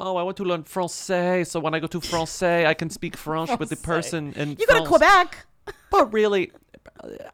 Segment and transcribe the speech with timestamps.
[0.00, 3.16] Oh, I want to learn Francais, so when I go to Francais, I can speak
[3.16, 4.88] French with the person in You go to France.
[4.88, 5.46] Quebec.
[5.90, 6.52] But really,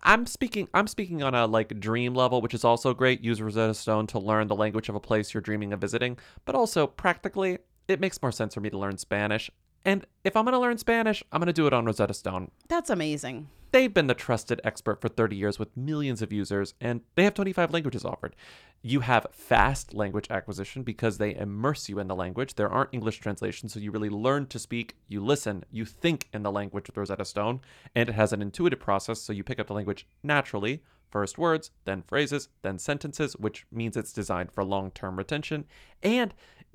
[0.02, 0.68] I'm speaking.
[0.74, 3.22] I'm speaking on a like dream level, which is also great.
[3.22, 6.18] Use Rosetta Stone to learn the language of a place you're dreaming of visiting.
[6.44, 9.50] But also practically, it makes more sense for me to learn Spanish.
[9.84, 12.50] And if I'm gonna learn Spanish, I'm gonna do it on Rosetta Stone.
[12.69, 13.48] That's amazing.
[13.76, 17.34] They've been the trusted expert for 30 years with millions of users, and they have
[17.34, 18.34] 25 languages offered.
[18.80, 22.54] You have fast language acquisition because they immerse you in the language.
[22.54, 26.42] There aren't English translations, so you really learn to speak, you listen, you think in
[26.42, 27.60] the language with Rosetta Stone,
[27.94, 30.83] and it has an intuitive process, so you pick up the language naturally.
[31.11, 35.66] First words, then phrases, then sentences, which means it's designed for long term retention.
[36.02, 36.33] And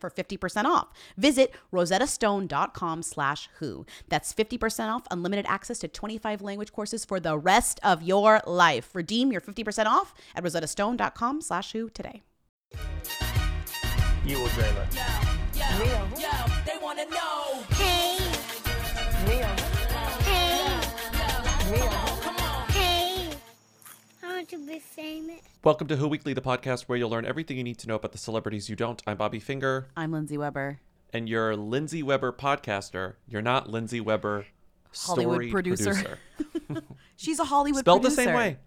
[0.00, 0.88] for 50% off.
[1.16, 3.86] Visit rosettastone.com slash who.
[4.08, 8.94] That's 50% off unlimited access to 25 language courses for the rest of your life.
[8.94, 12.22] Redeem your 50% off at rosettastone.com slash who today.
[14.24, 14.90] You will dream it.
[15.52, 16.53] they wanna
[24.44, 25.40] want to be famous.
[25.62, 28.12] Welcome to Who Weekly, the podcast where you'll learn everything you need to know about
[28.12, 29.02] the celebrities you don't.
[29.06, 30.80] I'm Bobby Finger, I'm Lindsay Weber.
[31.14, 33.14] and you're Lindsay Weber podcaster.
[33.26, 34.44] You're not Lindsay Weber
[34.92, 36.18] story Hollywood producer.
[37.16, 38.20] She's a Hollywood spelled producer.
[38.20, 38.58] the same way.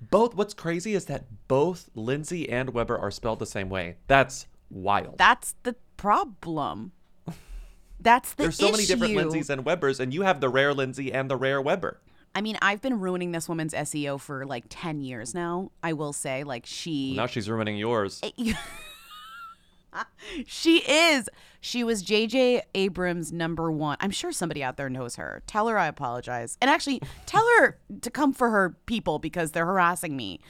[0.00, 0.36] Both.
[0.36, 3.96] What's crazy is that both Lindsay and Weber are spelled the same way.
[4.06, 5.18] That's wild.
[5.18, 6.92] That's the problem.
[7.98, 9.30] That's the There's so many different issue.
[9.30, 12.00] Lindsays and Webers, and you have the rare Lindsay and the rare Weber.
[12.34, 15.70] I mean, I've been ruining this woman's SEO for like 10 years now.
[15.82, 17.14] I will say, like, she.
[17.14, 18.20] Now she's ruining yours.
[18.22, 18.54] Eh,
[20.46, 21.28] she is.
[21.60, 22.62] She was J.J.
[22.74, 23.96] Abrams' number one.
[24.00, 25.42] I'm sure somebody out there knows her.
[25.46, 26.58] Tell her I apologize.
[26.60, 30.40] And actually, tell her to come for her people because they're harassing me.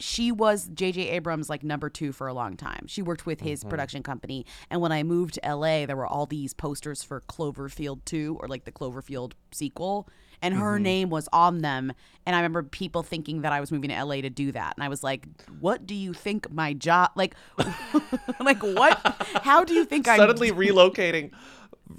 [0.00, 1.10] She was J.J.
[1.10, 2.86] Abrams' like number two for a long time.
[2.88, 3.68] She worked with his mm-hmm.
[3.68, 4.46] production company.
[4.70, 8.48] And when I moved to L.A., there were all these posters for Cloverfield 2 or
[8.48, 10.08] like the Cloverfield sequel.
[10.44, 11.92] And her name was on them.
[12.26, 14.74] And I remember people thinking that I was moving to LA to do that.
[14.76, 15.26] And I was like,
[15.60, 17.34] what do you think my job like
[18.40, 18.98] like what
[19.42, 21.32] how do you think I'm suddenly relocating,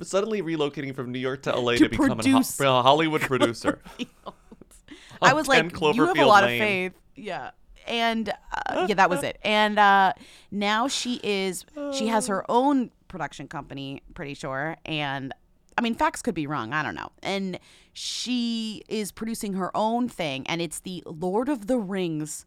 [0.02, 3.22] suddenly relocating from New York to LA to, To become a, produce ho- a Hollywood
[3.22, 3.82] producer.
[5.22, 6.62] I was 10 like, you have a lot Lane.
[6.62, 6.94] of faith.
[7.16, 7.52] Yeah.
[7.88, 9.38] And uh, yeah, that was it.
[9.44, 10.14] And uh,
[10.52, 14.76] now she is, she has her own production company, pretty sure.
[14.86, 15.34] And
[15.78, 16.74] I mean, facts could be wrong.
[16.74, 17.12] I don't know.
[17.22, 17.60] And
[17.98, 20.46] she is producing her own thing.
[20.48, 22.46] And it's the Lord of the Rings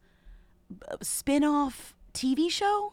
[0.86, 2.92] uh, spin off TV show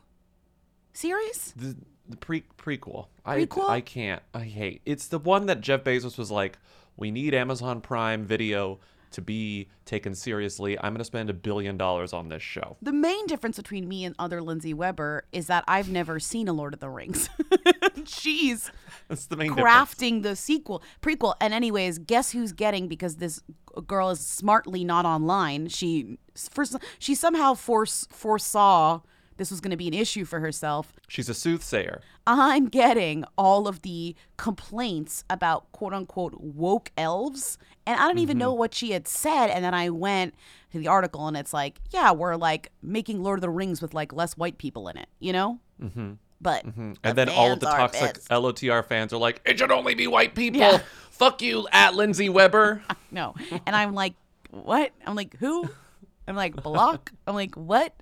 [0.93, 1.53] series.
[1.57, 1.75] the,
[2.07, 3.07] the pre prequel.
[3.25, 3.69] I Prequel?
[3.69, 4.23] I can't.
[4.33, 4.81] I hate.
[4.85, 6.57] It's the one that Jeff Bezos was like,
[6.95, 8.79] we need Amazon Prime Video
[9.11, 10.77] to be taken seriously.
[10.77, 12.77] I'm going to spend a billion dollars on this show.
[12.81, 16.53] The main difference between me and other Lindsay Weber is that I've never seen a
[16.53, 17.29] Lord of the Rings.
[18.05, 18.71] She's
[19.07, 19.69] That's the main difference.
[19.69, 21.35] crafting the sequel, prequel.
[21.39, 23.41] And anyways, guess who's getting because this
[23.87, 25.67] girl is smartly not online.
[25.67, 29.01] She first she somehow force foresaw
[29.37, 30.93] this was going to be an issue for herself.
[31.07, 32.01] She's a soothsayer.
[32.27, 37.57] I'm getting all of the complaints about quote unquote woke elves.
[37.85, 39.47] And I don't even know what she had said.
[39.47, 40.33] And then I went
[40.71, 43.93] to the article and it's like, yeah, we're like making Lord of the Rings with
[43.93, 45.59] like less white people in it, you know?
[45.81, 46.13] Mm-hmm.
[46.41, 48.19] But And then all of the toxic.
[48.25, 50.59] LOTR fans are like, it should only be white people.
[50.61, 50.79] Yeah.
[51.11, 52.83] Fuck you, at Lindsay Weber.
[53.11, 53.33] No.
[53.65, 54.13] And I'm like,
[54.51, 54.91] what?
[55.05, 55.69] I'm like, who?
[56.27, 57.13] I'm like, block?
[57.25, 57.93] I'm like, what?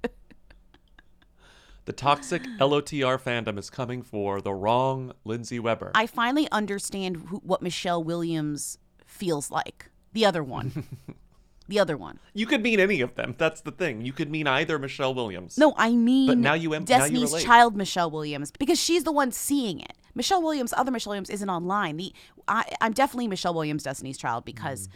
[1.86, 5.92] The toxic LOTR fandom is coming for the wrong Lindsay Weber.
[5.96, 9.90] I finally understand who, what Michelle Williams feels like.
[10.14, 10.86] The other one.
[11.68, 12.20] the other one.
[12.34, 13.36] you could mean any of them.
[13.38, 14.06] That's the thing.
[14.06, 15.58] You could mean either Michelle Williams.
[15.58, 17.44] No, I mean But now you em- now you Destiny's.
[17.44, 19.94] Child Michelle Williams because she's the one seeing it.
[20.16, 21.98] Michelle Williams, other Michelle Williams, isn't online.
[21.98, 22.14] The
[22.48, 24.92] I, I'm definitely Michelle Williams' Destiny's Child because mm.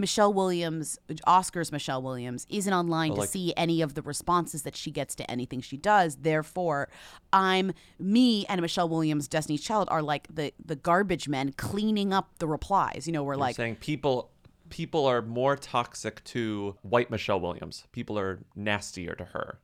[0.00, 4.76] Michelle Williams, Oscar's Michelle Williams, isn't online to like- see any of the responses that
[4.76, 6.16] she gets to anything she does.
[6.16, 6.88] Therefore,
[7.32, 12.38] I'm me and Michelle Williams' Destiny's Child are like the the garbage men cleaning up
[12.38, 13.06] the replies.
[13.06, 14.30] You know, we're like saying people
[14.70, 17.86] people are more toxic to white Michelle Williams.
[17.92, 19.58] People are nastier to her.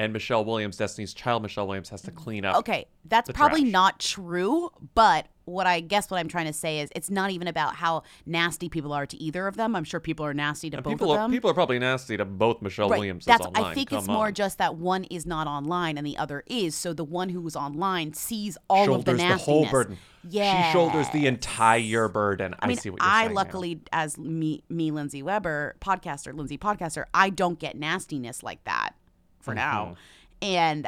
[0.00, 2.56] And Michelle Williams, Destiny's Child Michelle Williams has to clean up.
[2.56, 3.72] Okay, that's probably trash.
[3.72, 7.46] not true, but what I guess what I'm trying to say is it's not even
[7.48, 9.76] about how nasty people are to either of them.
[9.76, 11.30] I'm sure people are nasty to And both people of are them.
[11.30, 12.96] people are probably nasty to both Michelle Right.
[12.96, 13.64] Williams That's online.
[13.64, 16.74] I think Come it's more just that one is not online and the other is.
[16.74, 19.44] So the one who's online sees all shoulders of the nastiness.
[19.44, 19.98] the, whole burden.
[20.26, 20.66] Yeah.
[20.68, 22.54] She shoulders the entire burden.
[22.54, 23.28] I, I mean, see what you're I saying.
[23.30, 23.34] now.
[23.34, 28.94] luckily, as me, me, Lindsay Weber, podcaster, Lindsay podcaster, I don't get nastiness like that
[29.40, 29.58] for Mm-hmm.
[29.58, 29.96] now.
[30.42, 30.86] And,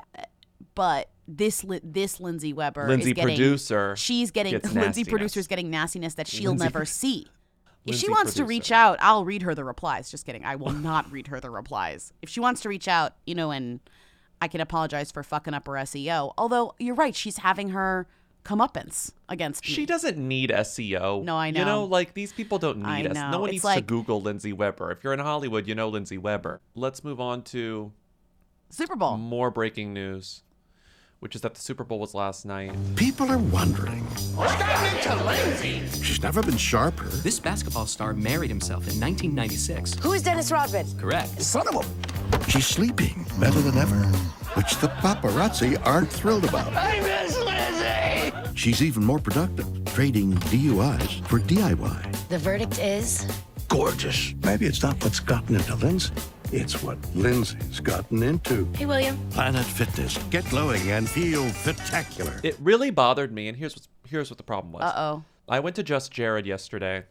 [0.74, 6.14] but this this Lindsay Weber, Lindsay is getting, producer she's getting Lindsay producer's getting nastiness
[6.14, 7.26] that she'll Lindsay- never see.
[7.84, 10.08] If she wants to reach out, I'll read her the replies.
[10.08, 10.44] Just kidding.
[10.44, 12.12] I will not read her the replies.
[12.22, 13.80] If she wants to reach out, you know, and
[14.40, 16.32] I can apologize for fucking up her SEO.
[16.38, 18.06] Although you're right, she's having her
[18.44, 19.70] comeuppance against me.
[19.74, 21.24] She doesn't need SEO.
[21.24, 21.58] No, I know.
[21.60, 21.80] You know.
[21.80, 23.14] know, like these people don't need us.
[23.16, 24.90] No one It's needs like- to Google Lindsay Weber.
[24.92, 26.60] If you're in Hollywood, you know Lindsay Weber.
[26.76, 27.90] Let's move on to
[28.72, 29.18] Super Bowl.
[29.18, 30.44] more breaking news,
[31.20, 32.74] which is that the Super Bowl was last night.
[32.96, 34.02] People are wondering.
[34.34, 35.82] What's gotten into Lindsay?
[36.02, 37.04] She's never been sharper.
[37.04, 39.96] This basketball star married himself in 1996.
[39.96, 40.86] Who is Dennis Rodman?
[40.98, 41.42] Correct.
[41.42, 42.50] Son of a.
[42.50, 44.06] She's sleeping better than ever,
[44.54, 46.72] which the paparazzi aren't thrilled about.
[46.74, 48.56] I miss Lizzie!
[48.56, 52.28] She's even more productive, trading DUIs for DIY.
[52.28, 53.26] The verdict is
[53.72, 54.34] Gorgeous.
[54.42, 56.12] Maybe it's not what's gotten into Lindsay,
[56.52, 58.68] it's what Lindsay's gotten into.
[58.74, 59.18] Hey, William.
[59.30, 60.18] Planet Fitness.
[60.30, 62.38] Get glowing and feel spectacular.
[62.42, 64.82] It really bothered me, and here's what, here's what the problem was.
[64.82, 65.24] Uh oh.
[65.48, 67.04] I went to Just Jared yesterday,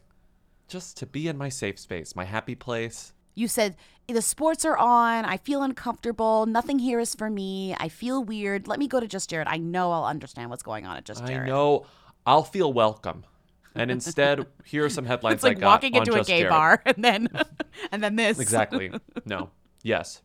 [0.68, 3.12] just to be in my safe space, my happy place.
[3.34, 3.76] You said
[4.08, 5.24] the sports are on.
[5.24, 6.46] I feel uncomfortable.
[6.46, 7.74] Nothing here is for me.
[7.78, 8.68] I feel weird.
[8.68, 9.48] Let me go to Just Jared.
[9.48, 11.42] I know I'll understand what's going on at Just Jared.
[11.42, 11.86] I know
[12.26, 13.24] I'll feel welcome.
[13.74, 16.50] And instead, here are some headlines It's like walking into a gay Jared.
[16.50, 17.28] bar and then
[17.92, 18.38] and then this.
[18.38, 18.92] Exactly.
[19.24, 19.50] No.
[19.82, 20.22] Yes.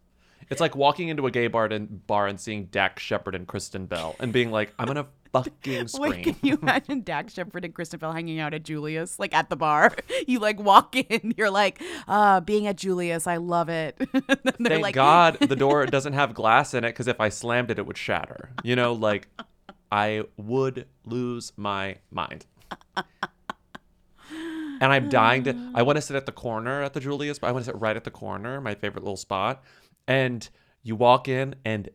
[0.49, 3.85] It's like walking into a gay bar and bar and seeing Dax Shepard and Kristen
[3.85, 6.11] Bell and being like, I'm gonna fucking scream.
[6.11, 9.49] Wait, can you imagine Dax Shepard and Kristen Bell hanging out at Julius, like at
[9.49, 9.94] the bar?
[10.25, 13.97] You like walk in, you're like, uh, being at Julius, I love it.
[13.97, 17.77] Thank like, God the door doesn't have glass in it because if I slammed it,
[17.77, 18.51] it would shatter.
[18.63, 19.27] You know, like
[19.91, 22.45] I would lose my mind.
[24.79, 25.71] And I'm dying to.
[25.74, 27.79] I want to sit at the corner at the Julius, but I want to sit
[27.79, 29.63] right at the corner, my favorite little spot.
[30.07, 30.47] And
[30.83, 31.89] you walk in, and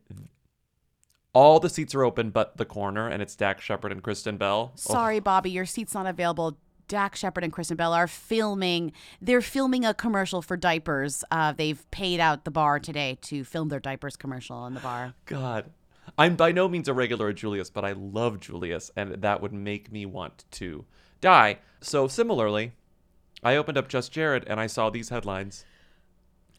[1.32, 4.73] all the seats are open, but the corner, and it's Dax Shepard and Kristen Bell.
[4.75, 6.58] Oh, Sorry, Bobby, your seat's not available.
[6.88, 8.93] Dax Shepard and Kristen Bell are filming.
[9.23, 11.25] They're filming a commercial for diapers.
[11.31, 15.14] Uh, they've paid out the bar today to film their diapers commercial in the bar.
[15.25, 15.70] God.
[16.19, 19.52] I'm by no means a regular at Julius, but I love Julius, and that would
[19.52, 20.85] make me want to
[21.23, 21.59] die.
[21.81, 22.73] So, similarly,
[23.43, 25.65] I opened up Just Jared and I saw these headlines.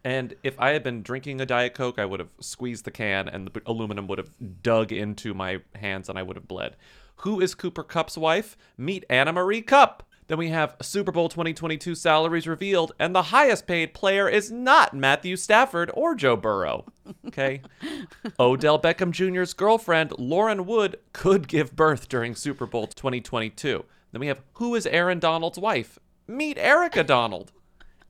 [0.04, 3.30] And if I had been drinking a Diet Coke, I would have squeezed the can
[3.30, 4.32] and the aluminum would have
[4.62, 6.76] dug into my hands and I would have bled.
[7.18, 8.58] Who is Cooper Kupp's wife?
[8.78, 10.04] Meet Anna Marie Kupp.
[10.28, 14.94] Then we have Super Bowl 2022 salaries revealed, and the highest paid player is not
[14.94, 16.86] Matthew Stafford or Joe Burrow.
[17.28, 17.62] Okay.
[18.40, 23.84] Odell Beckham Jr.'s girlfriend, Lauren Wood, could give birth during Super Bowl 2022.
[24.14, 26.00] Then we have Who is Aaron Donald's wife?
[26.28, 27.52] Meet Erica Donald.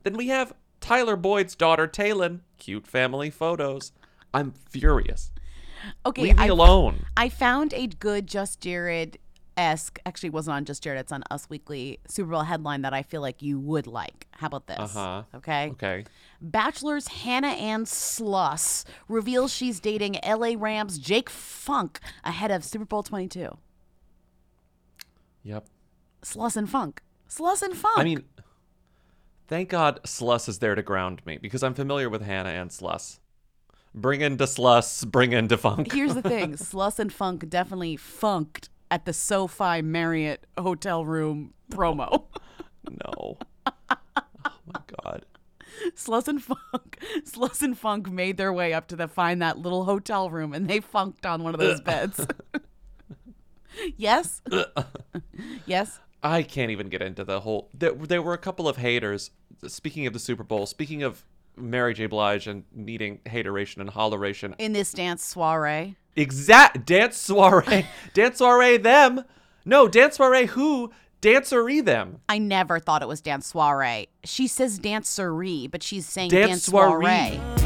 [0.04, 2.42] Then we have Tyler Boyd's daughter, Taylin.
[2.60, 3.92] Cute family photos.
[4.34, 5.32] I'm furious.
[6.06, 7.06] Okay, Leave me I, alone.
[7.18, 9.18] I found a good Just Jared
[9.56, 10.00] esque.
[10.06, 11.00] Actually, it wasn't on Just Jared.
[11.00, 14.28] It's on Us Weekly Super Bowl headline that I feel like you would like.
[14.32, 14.78] How about this?
[14.80, 15.24] Uh-huh.
[15.36, 15.70] Okay.
[15.72, 16.06] Okay.
[16.42, 23.04] Bachelor's Hannah Ann Sluss reveals she's dating LA Rams Jake Funk ahead of Super Bowl
[23.04, 23.58] 22.
[25.44, 25.66] Yep.
[26.24, 27.02] Sluss and Funk.
[27.28, 27.98] Sluss and Funk.
[27.98, 28.24] I mean,
[29.48, 33.20] thank God Sluss is there to ground me because I'm familiar with Hannah Ann Sluss.
[33.96, 35.92] Bring in to Sluss, bring in to Funk.
[35.92, 42.26] here's the thing Sluss and Funk definitely funked at the SoFi Marriott hotel room promo.
[42.90, 43.38] No.
[43.66, 43.96] Oh
[44.66, 45.26] my God.
[45.96, 49.86] Sluss and Funk, Sluss and Funk made their way up to the find that little
[49.86, 52.28] hotel room, and they funked on one of those beds.
[53.98, 54.42] yes,
[55.66, 56.00] yes.
[56.24, 57.70] I can't even get into the whole.
[57.74, 59.32] There, there were a couple of haters.
[59.68, 61.26] Speaking of the Super Bowl, speaking of
[61.58, 62.06] Mary J.
[62.06, 68.78] Blige and needing hateration and holleration, In this dance soiree, exact dance soiree, dance soiree
[68.78, 69.24] them.
[69.66, 70.92] No, dance soiree who?
[71.22, 72.20] Dancery them.
[72.28, 74.10] I never thought it was dance soiree.
[74.26, 77.06] She says dancery, but she's saying Dance dance, soiree.
[77.06, 77.63] soiree.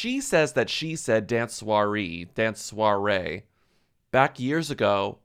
[0.00, 3.42] She says that she said dance soiree, dance soiree,
[4.10, 5.18] back years ago.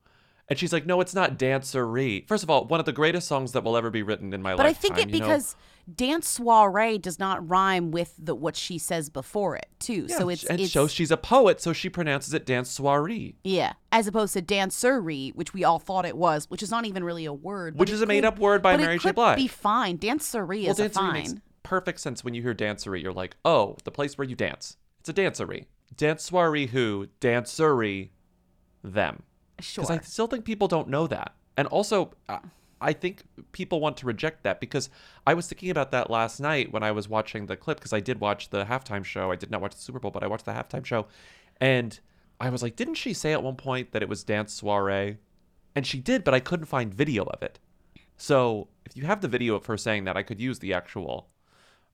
[0.47, 2.27] And she's like, no, it's not dancery.
[2.27, 4.51] First of all, one of the greatest songs that will ever be written in my
[4.51, 4.57] life.
[4.57, 5.25] But I think it you know?
[5.25, 5.55] because
[5.93, 10.05] dance soiree does not rhyme with the what she says before it too.
[10.09, 13.35] Yeah, so it's and it's shows she's a poet, so she pronounces it dance soiree,
[13.43, 17.03] yeah, as opposed to dancery, which we all thought it was, which is not even
[17.03, 17.79] really a word.
[17.79, 19.09] Which is a made-up word by but Mary it J.
[19.09, 19.37] could Blige.
[19.37, 19.97] Be fine.
[19.97, 21.13] Dancery is a dancery fine.
[21.13, 21.33] makes
[21.65, 23.01] perfect sense when you hear dancery.
[23.01, 24.77] You're like, oh, the place where you dance.
[24.99, 25.65] It's a dancery.
[25.97, 27.07] Dance soiree who?
[27.19, 28.09] Dancery
[28.83, 29.23] them.
[29.59, 29.83] Sure.
[29.83, 31.33] Because I still think people don't know that.
[31.57, 32.39] And also, uh,
[32.81, 34.89] I think people want to reject that because
[35.25, 37.99] I was thinking about that last night when I was watching the clip because I
[37.99, 39.31] did watch the halftime show.
[39.31, 41.07] I did not watch the Super Bowl, but I watched the halftime show.
[41.59, 41.99] And
[42.39, 45.17] I was like, didn't she say at one point that it was dance soiree?
[45.73, 47.59] And she did, but I couldn't find video of it.
[48.17, 51.29] So if you have the video of her saying that, I could use the actual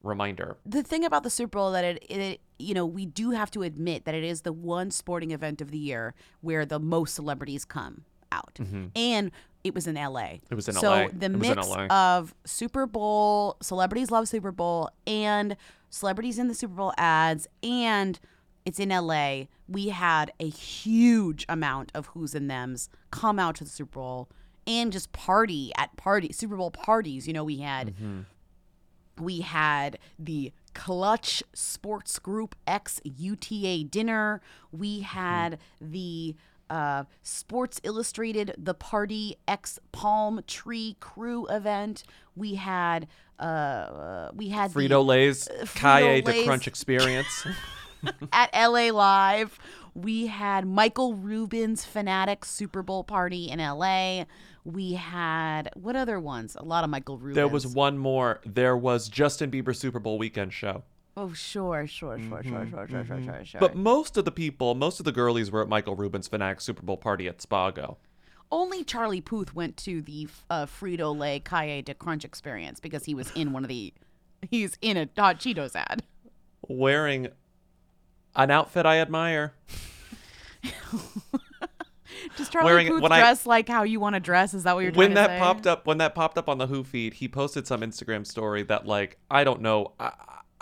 [0.04, 0.58] reminder.
[0.66, 3.62] the thing about the Super Bowl that it, it you know we do have to
[3.64, 7.66] admit that it is the one sporting event of the year where the most celebrities
[7.66, 8.58] come out,
[8.96, 9.32] and
[9.64, 10.22] it was in L.A.
[10.24, 10.46] Mm-hmm.
[10.54, 11.08] It was in so LA.
[11.14, 15.56] the It mix of Super Bowl celebrities love Super Bowl and
[15.90, 18.20] celebrities in the Super Bowl ads and
[18.66, 19.44] it's in LA.
[19.68, 24.30] We had a huge amount of who's in them's come out to the Super Bowl
[24.68, 27.28] and just party at party Super Bowl parties.
[27.28, 28.22] You know, we had Mm-hmm.
[29.20, 34.42] We had the Clutch Sports Group X UTA dinner.
[34.72, 36.36] We had the
[36.70, 42.04] uh, Sports Illustrated The Party X Palm Tree Crew event.
[42.36, 43.08] We had
[43.40, 47.46] uh, we had the- Frito Lay's Calle de Frito-Lay's- Crunch experience.
[48.34, 49.60] at LA Live.
[49.94, 54.26] We had Michael Rubin's Fanatic Super Bowl party in LA.
[54.64, 56.56] We had what other ones?
[56.56, 57.36] A lot of Michael Rubin.
[57.36, 58.42] There was one more.
[58.46, 60.84] There was Justin Bieber Super Bowl weekend show.
[61.18, 62.50] Oh sure, sure, sure, mm-hmm.
[62.50, 63.60] sure, sure, sure, sure, sure, sure.
[63.60, 66.84] But most of the people, most of the girlies were at Michael Rubin's Fanatic Super
[66.84, 67.98] Bowl party at Spago
[68.52, 73.16] only Charlie Puth went to the uh, Frito Lay Calle de Crunch experience because he
[73.16, 73.94] was in one of the
[74.50, 76.04] he's in a hot Cheetos ad,
[76.68, 77.30] wearing
[78.36, 79.54] an outfit I admire.
[82.38, 84.54] Just Charlie Wearing Puth when I- dress like how you want to dress?
[84.54, 85.40] Is that what you're when that say?
[85.40, 88.62] popped up when that popped up on the who feed he posted some instagram story
[88.64, 90.12] that like i don't know I,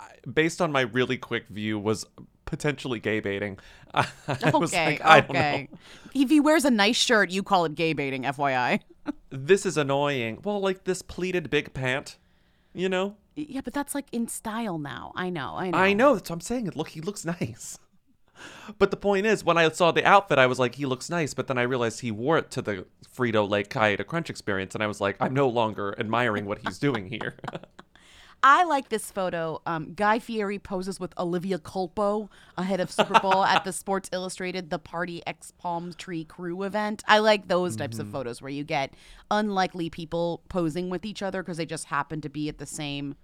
[0.00, 2.06] I, based on my really quick view was
[2.46, 3.58] potentially gay baiting
[3.94, 5.68] i, Okay, like i don't okay.
[5.70, 5.78] know
[6.14, 8.80] If he wears a nice shirt, you call it gay baiting, FYI.
[9.30, 12.16] this is annoying well like this pleated big pant
[12.72, 13.16] you know
[13.48, 15.12] Yeah, but that's like in style now.
[15.16, 15.54] I know.
[15.56, 15.78] I know.
[15.78, 16.76] i know that's what i'm saying it.
[16.76, 17.78] look he looks nice
[18.78, 21.34] but the point is when i saw the outfit i was like he looks nice
[21.34, 24.82] but then i realized he wore it to the frito lake Calle crunch experience and
[24.82, 27.34] i was like i'm no longer admiring what he's doing here
[28.42, 29.60] I like this photo.
[29.66, 34.70] Um, Guy Fieri poses with Olivia Culpo ahead of Super Bowl at the Sports Illustrated
[34.70, 37.04] The Party X Palm Tree Crew event.
[37.06, 38.06] I like those types Mm-hmm.
[38.06, 38.94] of photos where you get
[39.30, 43.14] unlikely people posing with each other because they just happen to be at the same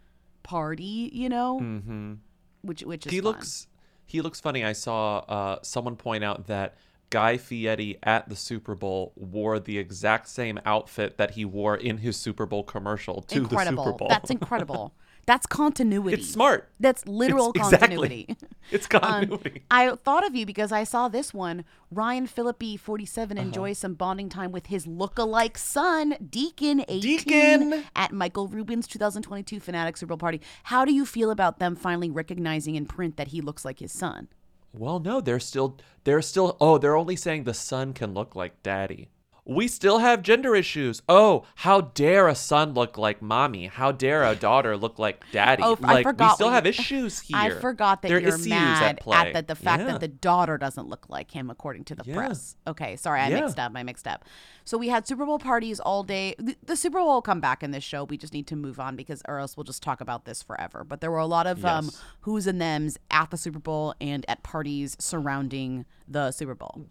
[0.47, 1.59] party, you know?
[1.61, 2.15] Mm-hmm.
[2.63, 3.25] Which which is he fun.
[3.25, 3.67] looks
[4.07, 4.65] he looks funny.
[4.65, 6.77] I saw uh, someone point out that
[7.11, 11.99] Guy Fieri at the Super Bowl wore the exact same outfit that he wore in
[11.99, 13.85] his Super Bowl commercial to incredible.
[13.85, 14.09] the Super Bowl.
[14.09, 14.95] That's incredible.
[15.27, 16.15] That's continuity.
[16.15, 16.69] It's smart.
[16.79, 17.97] That's literal It's- exactly.
[17.97, 18.37] continuity.
[18.71, 19.63] It's Um, continuity.
[19.71, 21.65] I thought of you because I saw this one.
[21.91, 23.47] Ryan Phillippe, 47, Uh-huh.
[23.47, 27.85] enjoys some bonding time with his look-alike son, Deacon, 18, Deacon!
[27.95, 30.41] at Michael Rubin's 2022 Fanatic Super Bowl party.
[30.65, 33.93] How do you feel about them finally recognizing in print that he looks like his
[33.93, 34.29] son?
[34.73, 38.63] well, no, they're still they're still oh, they're only saying the son can look like
[38.63, 39.09] daddy.
[39.49, 41.03] We still have gender issues.
[41.09, 43.67] Oh, how dare a son look like mommy?
[43.67, 45.63] How dare a daughter look like daddy?
[45.65, 47.37] Oh, I forgot we still have issues here.
[47.39, 49.33] I forgot that there you're mad at, play.
[49.33, 49.93] the, the fact Yeah.
[49.93, 52.17] that the daughter doesn't look like him, according to the Yeah.
[52.17, 52.57] press.
[52.67, 53.41] Okay, sorry, I Yeah.
[53.43, 53.71] mixed up.
[53.77, 54.25] I mixed up.
[54.65, 56.35] So we had Super Bowl parties all day.
[56.41, 58.03] The, the Super Bowl will come back in this show.
[58.03, 60.83] We just need to move on because, or else we'll just talk about this forever.
[60.83, 64.25] But there were a lot of um, who's and them's at the Super Bowl and
[64.29, 66.87] at parties surrounding the Super Bowl.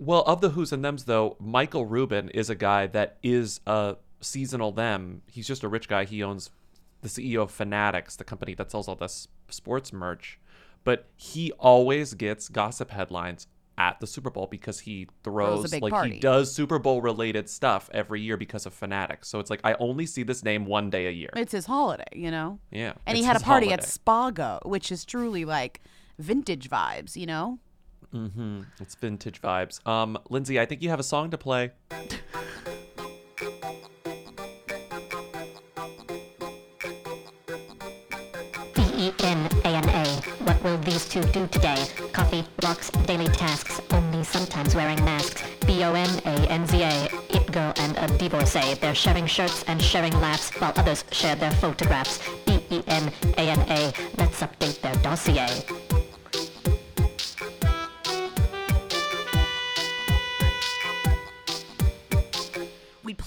[0.00, 3.96] Well, of the who's and them's though, Michael Rubin is a guy that is a
[4.22, 5.20] seasonal them.
[5.30, 6.04] He's just a rich guy.
[6.04, 6.50] He owns
[7.02, 10.40] the CEO of Fanatics, the company that sells all this sports merch.
[10.84, 15.76] But he always gets gossip headlines at the Super Bowl because he Throws throws, a
[15.76, 16.14] big like party.
[16.14, 19.28] he does Super Bowl related stuff every year because of Fanatics.
[19.28, 21.30] So it's like I only see this name one day a year.
[21.36, 22.58] It's his holiday, you know?
[22.70, 23.80] Yeah, And he had a party at.
[23.80, 25.82] Spago, which is truly like
[26.18, 27.58] vintage vibes, you know?
[28.14, 28.62] Mm-hmm.
[28.80, 29.86] It's vintage vibes.
[29.86, 31.70] Um, Lindsay, I think you have a song to play.
[38.74, 40.04] B-E-N-A-N-A.
[40.44, 41.86] What will these two do today?
[42.12, 45.42] Coffee, walks, daily tasks, only sometimes wearing masks.
[45.66, 47.08] B-O-N-A-N-Z-A.
[47.30, 48.74] It girl and a divorcee.
[48.74, 52.18] They're sharing shirts and sharing laughs while others share their photographs.
[52.46, 53.92] B-E-N-A-N-A.
[54.18, 55.46] Let's update their dossier.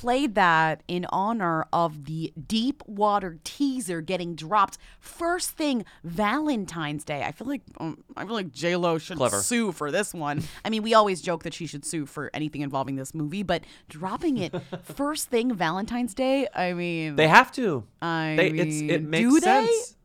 [0.03, 7.23] Played that in honor of the Deep Water teaser getting dropped first thing Valentine's Day.
[7.23, 9.39] I feel like um, I feel like J Lo should Clever.
[9.41, 10.43] sue for this one.
[10.65, 13.63] I mean, we always joke that she should sue for anything involving this movie, but
[13.87, 16.47] dropping it first thing Valentine's Day.
[16.53, 17.85] I mean, They have to.
[18.01, 19.65] I They, it's, it makes do they?
[19.65, 19.95] sense.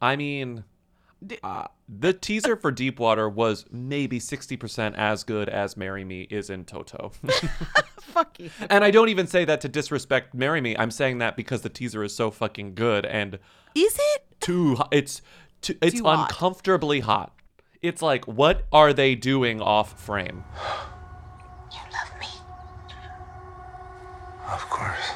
[0.00, 0.64] I mean,
[1.42, 6.64] uh, the teaser for Deepwater was maybe 60% as good as Marry Me is in
[6.64, 7.12] Toto.
[8.00, 8.50] fuck you.
[8.70, 10.76] and I don't even say that to disrespect Marry Me.
[10.78, 13.38] I'm saying that because the teaser is so fucking good and
[13.74, 14.24] Is it?
[14.40, 15.20] too ho- it's
[15.60, 16.30] too, it's Too hot.
[16.30, 17.34] uncomfortably hot.
[17.82, 20.44] It's like what are they doing off frame?
[21.72, 22.26] You love me.
[24.52, 25.10] Of course.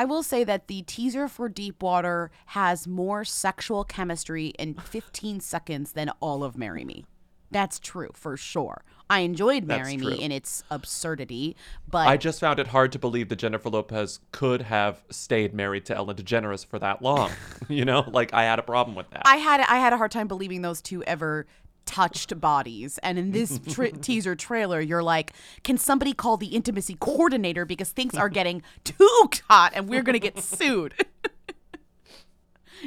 [0.00, 5.92] I will say that the teaser for Deepwater has more sexual chemistry in 15 seconds
[5.92, 7.04] than all of Marry Me.
[7.50, 8.82] That's true for sure.
[9.10, 10.12] I enjoyed That's Marry true.
[10.12, 11.54] Me in its absurdity,
[11.86, 15.84] but I just found it hard to believe that Jennifer Lopez could have stayed married
[15.84, 17.30] to Ellen DeGeneres for that long.
[17.68, 19.22] you know, like I had a problem with that.
[19.26, 21.46] I had I had a hard time believing those two ever
[21.86, 22.98] touched bodies.
[23.02, 25.32] And in this tra- teaser trailer, you're like,
[25.64, 30.18] can somebody call the intimacy coordinator because things are getting too hot and we're gonna
[30.18, 30.94] get sued.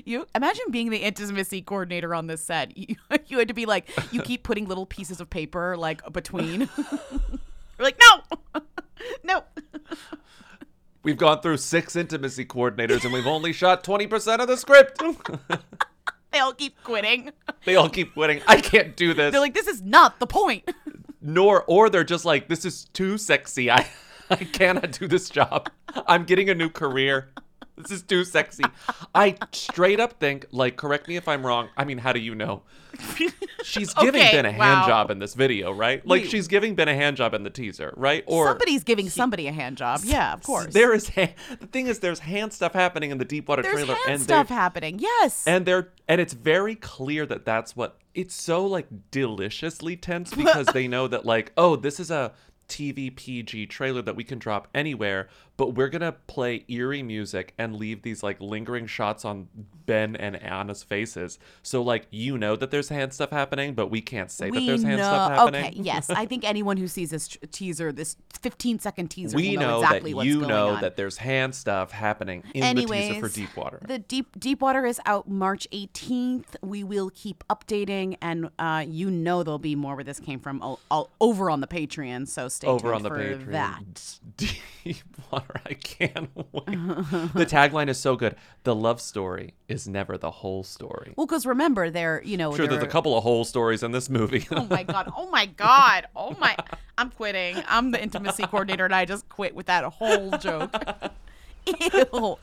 [0.05, 2.75] You imagine being the intimacy coordinator on this set.
[2.83, 2.95] You,
[3.27, 6.61] you had to be like, you keep putting little pieces of paper like between.
[6.61, 7.39] You're
[7.79, 8.61] like, no,
[9.23, 9.43] no.
[11.03, 15.01] We've gone through six intimacy coordinators and we've only shot 20% of the script.
[16.33, 17.31] They all keep quitting.
[17.65, 18.41] they all keep quitting.
[18.47, 19.31] I can't do this.
[19.31, 20.69] They're like, this is not the point.
[21.21, 23.69] Nor or they're just like this is too sexy.
[23.71, 23.87] I
[24.29, 25.69] I cannot do this job.
[26.07, 27.29] I'm getting a new career.
[27.77, 28.63] This is too sexy.
[29.15, 31.69] I straight up think like correct me if I'm wrong.
[31.75, 32.61] I mean, how do you know?
[33.63, 36.05] She's giving Okay, Ben a hand job in this video, right?
[36.05, 38.23] Like she's giving Ben a hand job in the teaser, right?
[38.27, 40.01] Or Somebody's giving somebody a hand job.
[40.03, 40.73] Yeah, of course.
[40.73, 43.93] There is ha- the thing is there's hand stuff happening in the Deepwater There's trailer
[43.93, 44.03] ending.
[44.03, 44.99] hand and stuff they're- happening.
[44.99, 45.47] Yes.
[45.47, 50.67] and they're and it's very clear that that's what it's so like deliciously tense because
[50.73, 52.33] they know that like oh this is a
[52.69, 55.27] TV PG trailer that we can drop anywhere
[55.57, 59.47] but we're gonna play eerie music and leave these like lingering shots on
[59.85, 64.01] Ben and Anna's faces so like you know that there's hand stuff happening but we
[64.01, 65.03] can't say that there's hand know.
[65.03, 66.09] stuff happening Okay, yes.
[66.09, 69.83] I think anyone who sees this teaser, this 15 second teaser, we will know, know
[69.83, 70.81] exactly that what's you going know on.
[70.81, 74.99] that there's hand stuff happening in Anyways, the teaser for Deepwater The deep Deepwater is
[75.05, 76.55] out March 18th.
[76.61, 80.61] We will keep updating, and uh, you know there'll be more where this came from
[80.61, 82.27] all, all over on the Patreon.
[82.27, 83.51] So stay over tuned on the for Patreon.
[83.51, 84.19] that.
[84.83, 86.65] Deepwater, I can't wait.
[86.65, 88.35] the tagline is so good.
[88.63, 91.13] The love story is never the whole story.
[91.15, 94.09] Well, because remember, they're you know Sure, there's a couple of whole stories in this
[94.09, 94.47] movie.
[94.55, 95.11] Oh my god!
[95.17, 96.07] Oh my god!
[96.15, 96.55] Oh my!
[96.97, 97.61] I'm quitting.
[97.67, 100.71] I'm the intimacy coordinator, and I just quit with that whole joke.
[101.65, 102.07] Ew!
[102.13, 102.37] Ew!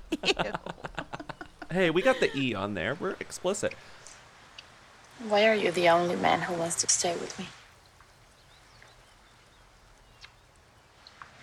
[1.71, 2.97] hey, we got the E on there.
[2.99, 3.75] We're explicit.
[5.29, 7.47] Why are you the only man who wants to stay with me?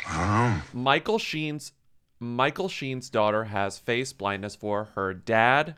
[0.10, 0.64] Oh.
[0.74, 1.74] Michael Sheen's
[2.20, 5.76] Michael Sheen's daughter has face blindness for her dad,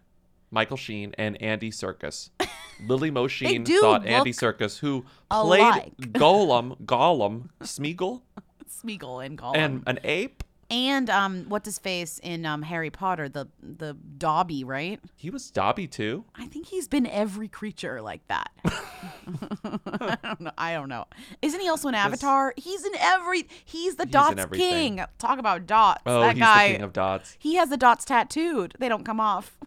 [0.52, 2.30] Michael Sheen, and Andy Serkis.
[2.88, 5.98] Lily Mo Sheen thought Andy look Serkis, who played alike.
[5.98, 8.22] Gollum, Gollum, Smeagol,
[8.70, 9.56] Smeagol and Gollum.
[9.56, 10.44] and an ape.
[10.72, 13.28] And um, what's his face in um Harry Potter?
[13.28, 15.00] The the Dobby, right?
[15.16, 16.26] He was Dobby too.
[16.36, 18.52] I think he's been every creature like that.
[18.66, 20.52] I don't know.
[20.58, 21.06] I don't know.
[21.42, 22.54] Isn't he also an Avatar?
[22.56, 23.48] He's in every.
[23.66, 24.46] He's the He's Dots.
[24.52, 25.02] King.
[25.18, 26.04] Talk about dots.
[26.06, 26.68] Oh, that he's guy.
[26.68, 27.36] the king of dots.
[27.40, 28.76] he has the dots tattooed.
[28.78, 29.58] They don't come off.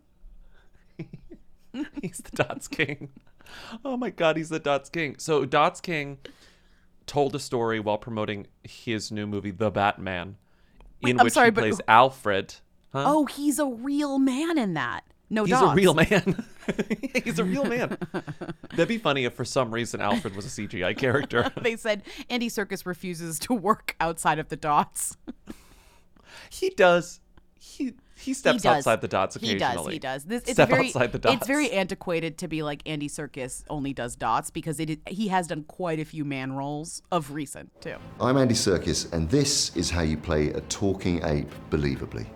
[2.02, 3.08] He's the Dots King.
[3.84, 5.16] Oh my God, he's the Dots King.
[5.18, 6.18] So Dots King
[7.06, 10.36] told a story while promoting his new movie, The Batman,
[11.02, 12.54] in I'm which sorry, he plays Alfred.
[12.92, 13.04] Huh?
[13.06, 15.04] Oh, he's a real man in that.
[15.30, 15.72] No he's dots.
[15.72, 16.44] a real man.
[17.24, 17.96] he's a real man.
[18.70, 21.50] That'd be funny if for some reason Alfred was a CGI character.
[21.62, 25.16] they said Andy Serkis refuses to work outside of the dots.
[26.50, 27.20] he does.
[27.58, 29.94] He he steps he outside the dots occasionally.
[29.94, 30.24] He does.
[30.24, 30.24] He does.
[30.24, 31.36] This it's Step very outside the dots.
[31.36, 35.28] it's very antiquated to be like Andy Serkis only does dots because it is, he
[35.28, 37.96] has done quite a few man roles of recent too.
[38.20, 42.26] I'm Andy Serkis, and this is how you play a talking ape believably.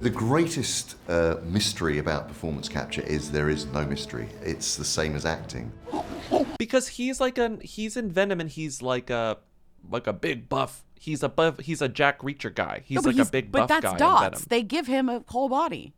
[0.00, 4.28] The greatest uh, mystery about performance capture is there is no mystery.
[4.42, 5.70] It's the same as acting.
[6.58, 9.38] because he's like a he's in Venom and he's like a
[9.88, 10.82] like a big buff.
[11.02, 11.58] He's a buff.
[11.58, 12.82] He's a Jack Reacher guy.
[12.84, 14.22] He's No, but like a big buff but that's guy dots.
[14.42, 14.46] Venom.
[14.50, 15.94] They give him a whole body.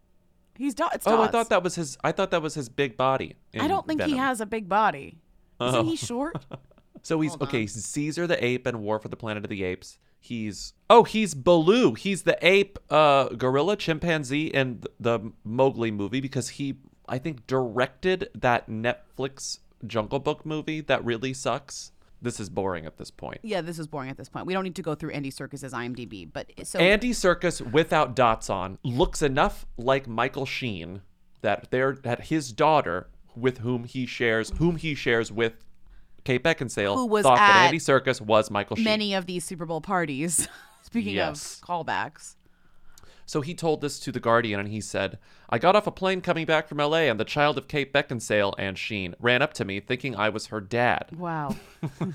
[0.56, 0.94] He's dots.
[0.96, 1.98] It's Oh, I thought that was his.
[2.02, 3.34] I thought that was his big body.
[3.54, 5.18] I don't think he has a big body.
[5.60, 5.84] Isn't Oh.
[5.84, 6.42] he short?
[7.02, 7.60] So he's okay.
[7.60, 9.98] He's Caesar the ape and War for the Planet of the Apes.
[10.18, 11.92] He's oh, he's Baloo.
[11.92, 18.30] He's the ape, uh, gorilla, chimpanzee in the Mowgli movie because he, I think, directed
[18.34, 21.92] that Netflix Jungle Book movie that really sucks.
[22.24, 23.38] This is boring at this point.
[23.42, 24.46] yeah, this is boring at this point.
[24.46, 28.50] We don't need to go through Andy Serkis's IMDb, but so Andy Serkis without dots
[28.50, 31.02] on looks enough like Michael Sheen
[31.42, 35.52] that they're that his daughter, with whom he shares, whom he shares with
[36.24, 38.84] Kate Beckinsale, Who was thought that at Andy Serkis was Michael Sheen.
[38.84, 40.48] many of these Super Bowl parties.
[40.82, 41.60] Speaking Yes.
[41.60, 42.36] of callbacks.
[43.26, 46.20] So he told this to The Guardian and he said, I got off a plane
[46.20, 49.64] coming back from LA and the child of Kate Beckinsale and Sheen ran up to
[49.64, 51.10] me thinking I was her dad.
[51.16, 51.56] Wow.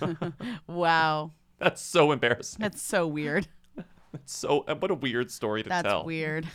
[0.68, 1.32] wow.
[1.58, 2.62] That's so embarrassing.
[2.62, 3.48] That's so weird.
[4.12, 6.04] It's so what a weird story to That's tell.
[6.04, 6.48] weird.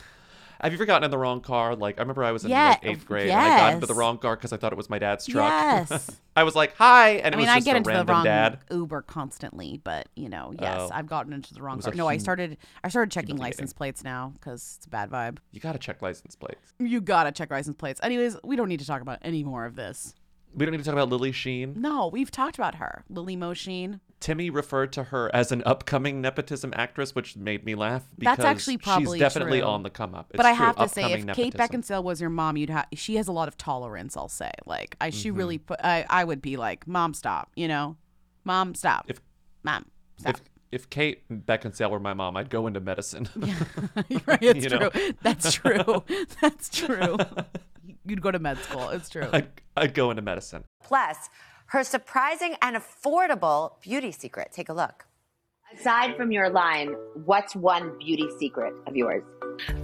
[0.64, 1.76] Have you ever gotten in the wrong car?
[1.76, 3.92] Like I remember I was in Yeah, like eighth grade and I got into the
[3.94, 5.50] wrong car because I thought it was my dad's truck.
[5.90, 6.10] Yes.
[6.36, 7.96] I was like, "Hi," and it I mean, was I just get a into the
[7.96, 8.58] random wrong dad.
[8.70, 10.62] Uber constantly, but you know, oh.
[10.62, 10.90] yes, Oh.
[10.92, 11.92] I've gotten into the wrong car.
[11.94, 12.56] No, I started.
[12.82, 15.36] I started checking license plates now because it's a bad vibe.
[15.52, 16.72] You gotta check license plates.
[16.78, 18.00] You gotta check license plates.
[18.02, 20.14] Anyways, we don't need to talk about any more of this.
[20.54, 21.74] We don't need to talk about Lily Sheen.
[21.76, 24.00] No, we've talked about her, Lily Mo Sheen.
[24.24, 28.46] Timmy referred to her as an upcoming nepotism actress, which made me laugh because That's
[28.46, 29.68] actually probably she's definitely true.
[29.68, 30.32] on the come up.
[30.34, 31.52] but I true, have to say, if upcoming Kate.
[31.54, 32.86] Beckinsale was your mom, you'd have.
[32.94, 34.16] She has a lot of tolerance.
[34.16, 35.18] I'll say, like, I Mm-hmm.
[35.18, 35.78] she really put.
[35.84, 37.50] I I would be like, Mom, stop.
[37.54, 37.96] You know,
[38.44, 39.04] Mom, stop.
[39.08, 39.20] If-
[39.62, 39.84] Mom,
[40.18, 40.36] stop.
[40.36, 40.40] if
[40.72, 43.28] if Kate Beckinsale were my mom, I'd go into medicine.
[43.36, 43.54] yeah,
[44.26, 44.78] right, it's you true.
[44.78, 44.90] know.
[45.20, 46.02] That's true.
[46.40, 47.18] That's true.
[48.06, 48.88] You'd go to med school.
[48.88, 49.28] It's true.
[49.32, 50.64] I'd, I'd go into medicine.
[50.82, 51.28] Plus,
[51.74, 54.52] her surprising and affordable beauty secret.
[54.52, 55.06] Take a look.
[55.74, 59.24] Aside from your line, what's one beauty secret of yours?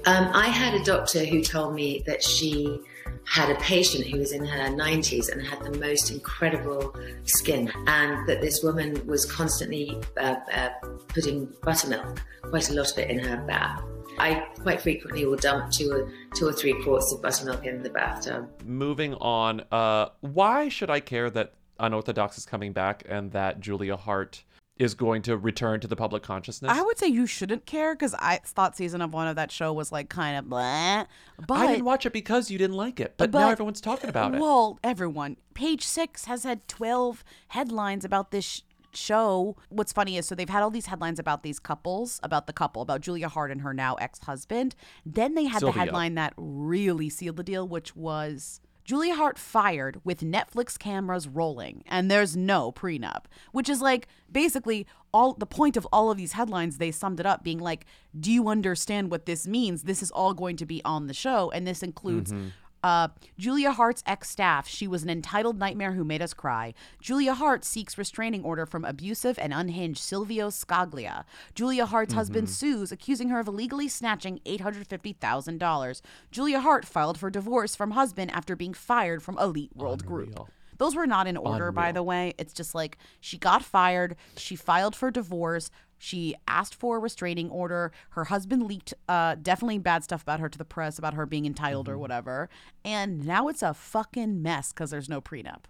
[0.07, 2.79] Um, I had a doctor who told me that she
[3.27, 8.29] had a patient who was in her 90s and had the most incredible skin, and
[8.29, 10.69] that this woman was constantly uh, uh,
[11.09, 13.83] putting buttermilk, quite a lot of it, in her bath.
[14.17, 17.91] I quite frequently will dump two or, two or three quarts of buttermilk in the
[17.91, 18.49] bathtub.
[18.65, 23.97] Moving on, uh, why should I care that Unorthodox is coming back and that Julia
[23.97, 24.43] Haart
[24.81, 26.73] is going to return to the public consciousness?
[26.75, 29.73] I would say you shouldn't care because I thought season of one of that show
[29.75, 31.05] was like kind of blah.
[31.47, 34.35] But I didn't watch it because you didn't like it, but, now everyone's talking about
[34.35, 34.41] it.
[34.41, 35.37] Well, everyone.
[35.53, 38.61] Page six has had 12 headlines about this sh-
[38.95, 39.57] show.
[39.69, 42.81] What's funny is so they've had all these headlines about these couples, about the couple,
[42.81, 44.75] about Julia Haart and her now ex husband.
[45.05, 45.75] Then they had Sylvia.
[45.75, 48.63] the headline that really sealed the deal, which was.
[48.91, 54.85] Julia Haart fired with Netflix cameras rolling, and there's no prenup, which is like basically
[55.15, 56.79] all the point of all of these headlines.
[56.79, 57.87] They summed it up being like,
[58.19, 59.85] Do you understand what this means?
[59.85, 62.49] This is all going to be on the show, and this includes mm-hmm.
[62.83, 64.67] Uh, Julia Haart's ex staff.
[64.67, 66.73] She was an entitled nightmare who made us cry.
[67.01, 71.25] Julia Haart seeks restraining order from abusive and unhinged Silvio Scaglia.
[71.55, 76.01] Julia Haart's husband sues, accusing her of illegally snatching $850,000.
[76.31, 80.35] Julia Haart filed for divorce from husband after being fired from Elite World Group.
[80.79, 82.33] Those were not in order, by the way.
[82.39, 84.17] It's just like she got fired.
[84.37, 85.71] She filed for divorce.
[86.03, 87.93] She asked for a restraining order.
[88.11, 91.45] Her husband leaked uh, definitely bad stuff about her to the press about her being
[91.45, 92.49] entitled or whatever.
[92.83, 95.65] And now it's a fucking mess because there's no prenup.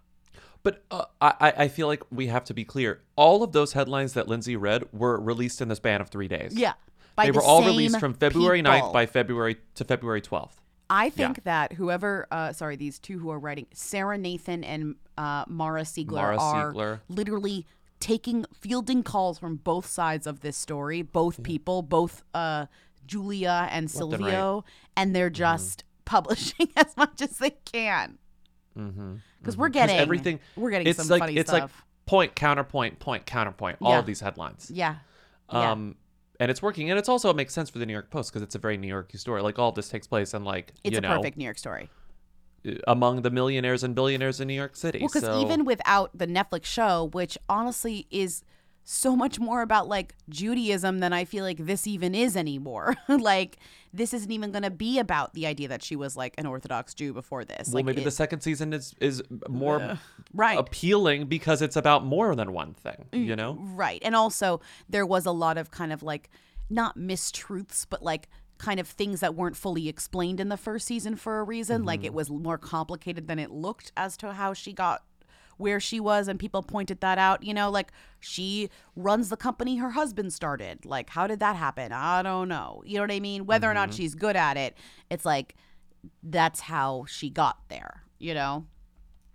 [0.63, 3.01] But uh, I, I feel like we have to be clear.
[3.17, 6.55] All of those headlines that Lindsay read were released in the span of three days.
[6.55, 6.75] Yeah.
[7.17, 10.53] They the were all released from February 9th by February to February 12th.
[10.89, 15.45] I think that whoever, uh, sorry, these two who are writing, Sarah Nathan and uh,
[15.49, 17.01] Mara Siegler Mara are Siegler.
[17.09, 17.67] literally
[18.01, 22.67] taking fielding calls from both sides of this story, both people, both uh,
[23.07, 24.19] Julia and Left and right.
[24.19, 24.65] Silvio,
[24.97, 28.19] and they're just publishing as much as they can.
[28.77, 29.15] Mm-hmm.
[29.41, 30.41] Because we're getting everything.
[30.57, 31.63] We're getting it's some like funny it's stuff.
[31.63, 31.71] like
[32.07, 33.79] point counterpoint point counterpoint.
[33.81, 34.71] All of these headlines.
[34.73, 34.97] yeah.
[35.53, 35.73] Yeah.
[35.73, 35.97] Um,
[36.39, 38.43] and it's working, and it's also it makes sense for the New York Post because
[38.43, 39.43] it's a very New York story.
[39.43, 41.91] Like all this takes place and like It's a know perfect New York story.
[42.87, 44.99] Among the millionaires and billionaires in New York City.
[45.01, 48.43] Well, because so, even without the Netflix show, which honestly is
[48.85, 52.97] so much more about like Judaism than I feel like this even is anymore.
[53.09, 53.59] like
[53.93, 56.95] this isn't even going to be about the idea that she was like an Orthodox
[56.95, 57.69] Jew before this.
[57.69, 59.99] well, like maybe it- the second season is is more
[60.35, 60.59] right.
[60.59, 63.07] appealing because it's about more than one thing.
[63.13, 63.59] Mm, you know.
[63.61, 64.01] Right.
[64.05, 66.31] And also, there was a lot of kind of like
[66.69, 68.29] not mistruths, but like
[68.61, 71.85] kind of things that weren't fully explained in the first season for a reason.
[71.85, 75.03] Like it was more complicated than it looked as to how she got
[75.57, 79.77] where she was and people pointed that out you know like she runs the company
[79.77, 80.85] her husband started.
[80.87, 81.93] Like how did that happen?
[81.93, 82.83] I don't know.
[82.87, 83.45] You know what i mean?
[83.47, 83.97] Whether or not Mhm.
[83.97, 84.77] she's good at it
[85.11, 85.57] it's like
[86.23, 88.65] that's how she got there you know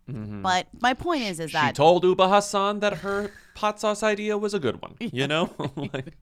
[0.10, 0.42] Mhm.
[0.44, 4.38] but my point is is that she told Ubah Hassan that her hot sauce idea
[4.38, 4.96] was a good one.
[5.00, 5.52] You know.
[5.76, 6.14] like,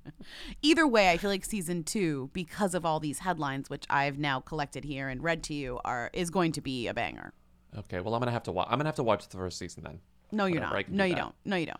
[0.61, 4.39] either way, I feel like season two, because of all these headlines, which I've now
[4.39, 7.33] collected here and read to you, are is going to be a banger.
[7.79, 7.99] okay.
[7.99, 8.67] Well, I'm gonna have to watch.
[8.71, 9.99] I'm gonna have to watch the first season then.
[10.31, 10.89] No, you're Whatever, not.
[10.89, 11.21] No, you that.
[11.21, 11.35] don't.
[11.45, 11.79] No, you don't.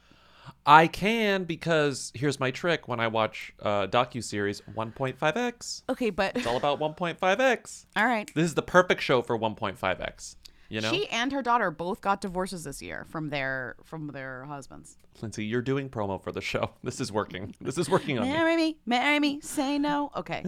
[0.66, 5.84] I can because here's my trick when I watch uh, docu series 1.5x.
[5.90, 7.86] Okay, but It's all about 1.5x.
[7.96, 8.30] all right.
[8.36, 10.36] This is the perfect show for 1.5x.
[10.70, 14.46] You know, She and her daughter both got divorces this year from their from their
[14.46, 14.98] husbands.
[15.22, 16.72] Lindsay, you're doing promo for the show.
[16.84, 17.54] This is working.
[17.62, 18.32] This is working on me.
[18.34, 20.12] Marry me, marry me, say no.
[20.16, 20.46] Okay,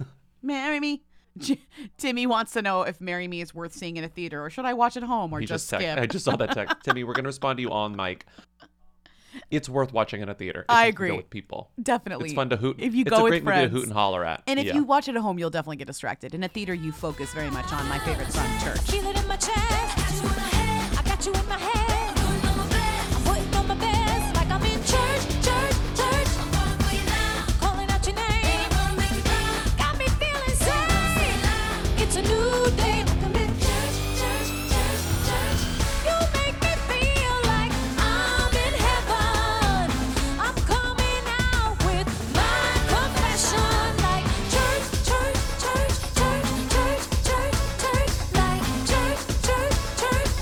[0.42, 1.02] marry me.
[1.36, 1.60] J-
[1.98, 4.64] Timmy wants to know if "Marry Me" is worth seeing in a theater, or should
[4.64, 5.86] I watch at home, or He just, just text.
[5.86, 5.98] skip?
[6.02, 6.76] I just saw that text.
[6.82, 8.26] Timmy, we're gonna respond to you on mic.
[9.50, 10.60] It's worth watching in a theater.
[10.60, 11.08] if I you agree.
[11.08, 11.70] Go with people.
[11.82, 12.26] Definitely.
[12.26, 12.76] It's fun to hoot.
[12.78, 13.72] If you it's go a with great movie friends.
[13.72, 14.42] to hoot and holler at.
[14.46, 14.74] And if yeah.
[14.74, 16.34] you watch it at home, you'll definitely get distracted.
[16.34, 18.78] In a theater, you focus very much on my favorite song, Church.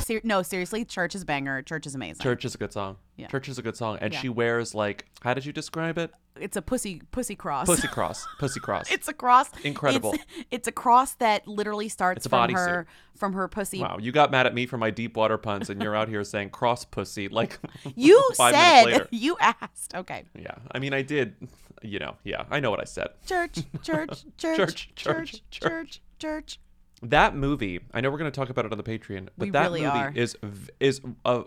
[0.06, 1.62] Ser- no, seriously, Church is banger.
[1.62, 2.22] Church is amazing.
[2.22, 2.96] Church is a good song.
[3.16, 3.26] Yeah.
[3.26, 4.20] Church is a good song, and Yeah.
[4.20, 6.12] she wears like how did you describe it?
[6.38, 7.66] It's a pussy pussy cross.
[7.66, 8.26] Pussy cross.
[8.38, 8.90] Pussy cross.
[8.90, 9.50] It's a cross.
[9.64, 10.12] Incredible.
[10.12, 13.80] It's, it's a cross that literally starts It's a from her from her pussy.
[13.80, 16.22] Wow, you got mad at me for my deep water puns, and you're out here
[16.24, 17.58] saying cross pussy like
[17.96, 18.98] You five minutes later.
[18.98, 19.94] said you asked.
[19.94, 20.24] Okay.
[20.38, 21.34] Yeah, I mean, I did.
[21.82, 23.08] You know, yeah, I know what I said.
[23.26, 26.60] Church, church, church, Church, church, church, church, church.
[27.02, 29.50] That movie, I know we're going to talk about it on the Patreon, but We
[29.50, 30.12] that really movie are.
[30.14, 30.36] is
[30.80, 31.42] is uh,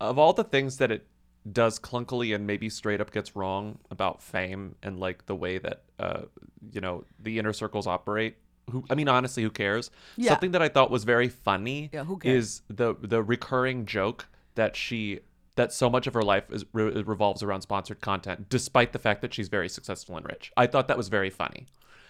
[0.00, 1.06] of all the things that it
[1.50, 5.82] does clunkily and maybe straight up gets wrong about fame and like the way that
[5.98, 6.22] uh
[6.72, 8.36] you know the inner circles operate.
[8.70, 9.90] Who I mean, honestly, who cares?
[10.16, 10.30] Yeah.
[10.32, 12.44] Something that I thought was very funny Yeah, who cares?
[12.44, 15.20] is the the recurring joke that she
[15.56, 19.22] that so much of her life is re- revolves around sponsored content, despite the fact
[19.22, 20.52] that she's very successful and rich.
[20.56, 21.66] I thought that was very funny.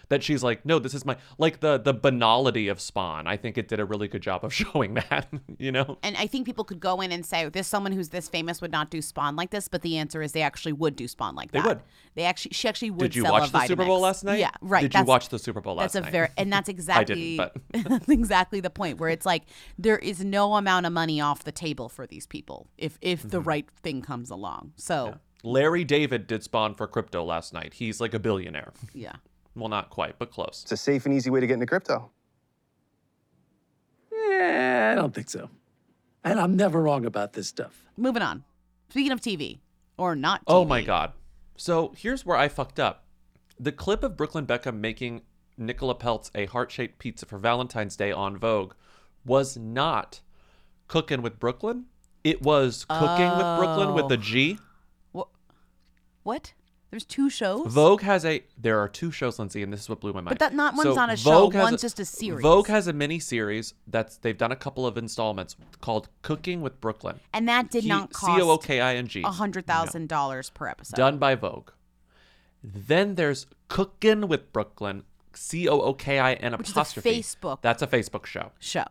[0.09, 3.27] That she's like, no, this is my like the the banality of Spawn.
[3.27, 5.27] I think it did a really good job of showing that.
[5.57, 8.27] You know, And I think people could go in and say, "This someone who's this
[8.27, 11.07] famous would not do Spawn like this," but the answer is they actually would do
[11.07, 11.67] Spawn like They that.
[11.67, 11.79] would.
[12.15, 12.99] They actually, she actually would.
[13.11, 14.39] did you watch the Super Bowl last night?
[14.39, 14.81] Yeah, right.
[14.81, 16.01] Did you watch the Super Bowl last night?
[16.01, 17.39] That's a very, and that's exactly,
[17.71, 19.43] that's exactly the point where it's like
[19.77, 23.29] there is no amount of money off the table for these people if if Mm-hmm.
[23.29, 24.71] the right thing comes along.
[24.75, 27.73] So Larry David did Spawn for crypto last night.
[27.75, 28.71] He's like a billionaire.
[28.93, 29.13] yeah.
[29.59, 30.61] Well, not quite, but close.
[30.63, 32.09] It's a safe and easy way to get into crypto.
[34.11, 35.49] Yeah, I don't think so.
[36.23, 37.85] And I'm never wrong about this stuff.
[37.97, 38.43] Moving on.
[38.89, 39.59] Speaking of TV
[39.97, 40.41] or not.
[40.41, 41.13] TV, Oh my god.
[41.57, 43.05] So here's where I fucked up.
[43.59, 45.21] The clip of Brooklyn Beckham making
[45.57, 48.73] Nicola Peltz a heart-shaped pizza for Valentine's Day on Vogue
[49.25, 50.21] was not
[50.87, 51.85] cooking with Brooklyn.
[52.23, 54.09] It was cooking with Brooklyn with Oh.
[54.09, 54.57] the G.
[56.23, 56.53] What?
[56.91, 57.67] There's two shows.
[57.71, 58.43] Vogue has a.
[58.57, 60.29] There are two shows, Lindsay, and this is what blew my mind.
[60.29, 62.41] But that not- one's So not a show, Vogue has one's just a series.
[62.41, 66.81] Vogue has a mini series that's they've done a couple of installments called Cooking with
[66.81, 67.19] Brooklyn.
[67.31, 69.21] and that did He- not cost C O O K I N G.
[69.21, 70.97] a hundred thousand dollars per episode.
[70.97, 71.69] Done by Vogue.
[72.63, 75.03] Then there's Cooking with Brooklyn.
[75.33, 77.19] C O O K I N Which is a apostrophe.
[77.21, 78.51] Facebook That's a Facebook show.
[78.59, 78.83] show.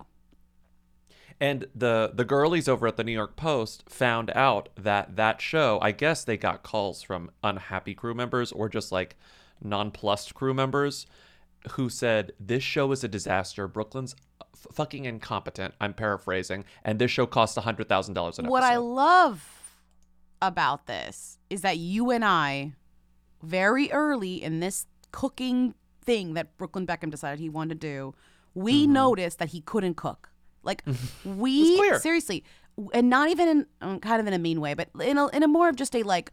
[1.41, 5.79] And the the girlies over at the New York Post found out that that show,
[5.81, 9.17] I guess they got calls from unhappy crew members or just like
[9.63, 11.07] nonplussed crew members
[11.73, 13.69] who said this show is a disaster.
[13.69, 15.75] Brooklyn's f- fucking incompetent.
[15.81, 19.77] I'm paraphrasing, and this show cost a hundred thousand dollars an What I love
[20.43, 22.73] about this is that you and I,
[23.43, 28.15] very early in this cooking thing that Brooklyn Beckham decided he wanted to do,
[28.55, 28.93] we Mm-hmm.
[28.93, 30.31] noticed that he couldn't cook.
[30.69, 30.85] Like
[31.25, 32.45] we seriously,
[32.93, 35.43] and not even in um, kind of in a mean way, but in a in
[35.43, 36.31] a more of just a like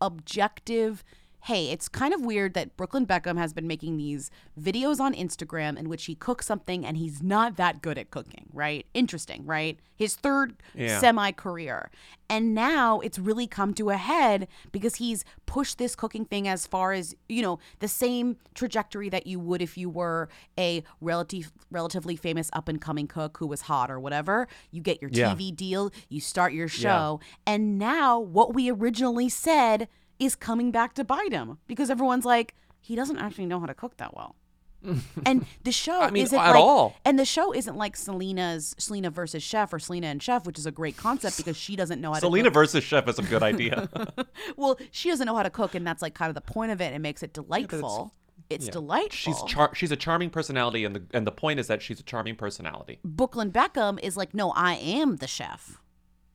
[0.00, 1.04] objective.
[1.44, 5.78] Hey, it's kind of weird that Brooklyn Beckham has been making these videos on Instagram
[5.78, 8.86] in which he cooks something and he's not that good at cooking, right?
[8.94, 9.78] Interesting, right?
[9.94, 10.98] His third Yeah.
[11.00, 11.90] semi career.
[12.30, 16.66] And now it's really come to a head because he's pushed this cooking thing as
[16.66, 21.52] far as, you know, the same trajectory that you would if you were a relative,
[21.70, 24.48] relatively famous up and coming cook who was hot or whatever.
[24.70, 25.34] You get your Yeah.
[25.34, 27.20] TV deal, you start your show.
[27.46, 32.54] And now what we originally said is coming back to bite him because everyone's like,
[32.80, 34.36] he doesn't actually know how to cook that well.
[35.24, 36.94] and the show I mean, isn't at like, all.
[37.06, 40.66] and the show isn't like Selena's Selena versus Chef or Selena and Chef, which is
[40.66, 42.52] a great concept because she doesn't know how Selena to cook.
[42.52, 43.88] Selena versus Chef is a good idea.
[44.56, 46.82] well, she doesn't know how to cook, and that's like kind of the point of
[46.82, 46.92] it.
[46.92, 48.12] It makes it delightful.
[48.50, 48.72] it's Yeah.
[48.72, 49.10] delightful.
[49.32, 52.02] She's char- she's a charming personality, and the and the point is that she's a
[52.04, 52.98] charming personality.
[53.02, 55.80] Brooklyn Beckham is like, no, I am the chef,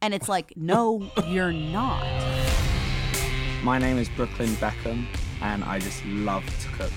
[0.01, 2.03] and it's like, no, you're not.
[3.61, 5.05] My name is Brooklyn Beckham,
[5.41, 6.91] and I just love to cook.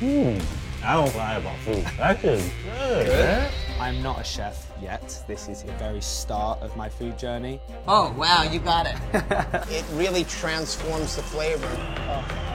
[0.00, 0.38] Hmm.
[0.82, 1.84] I don't lie about food.
[1.96, 3.48] That is good.
[3.78, 5.22] I'm not a chef yet.
[5.28, 7.60] This is the very start of my food journey.
[7.86, 8.96] Oh, wow, you got it.
[9.70, 11.68] it really transforms the flavor.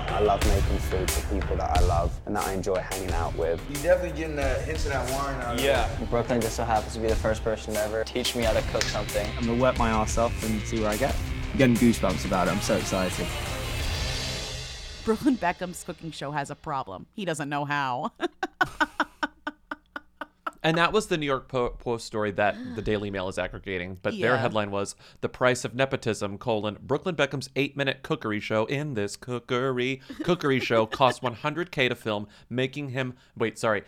[0.10, 3.34] I love making food for people that I love and that I enjoy hanging out
[3.38, 3.62] with.
[3.70, 6.10] You definitely getting the hints of that wine out of it.
[6.10, 8.62] Brooklyn just so happens to be the first person to ever teach me how to
[8.64, 9.30] cook something.
[9.38, 11.16] I'm gonna work my ass off and see where I get.
[11.54, 12.52] I'm getting goosebumps about it.
[12.52, 13.28] I'm so excited.
[15.06, 17.06] Brooklyn Beckham's cooking show has a problem.
[17.14, 18.12] He doesn't know how.
[20.66, 24.00] And that was the New York Post story that the Daily Mail is aggregating.
[24.02, 28.94] But their headline was "The Price of Nepotism: colon Brooklyn Beckham's eight-minute cookery show in
[28.94, 33.84] this cookery cookery show cost 100k to film, making him wait sorry."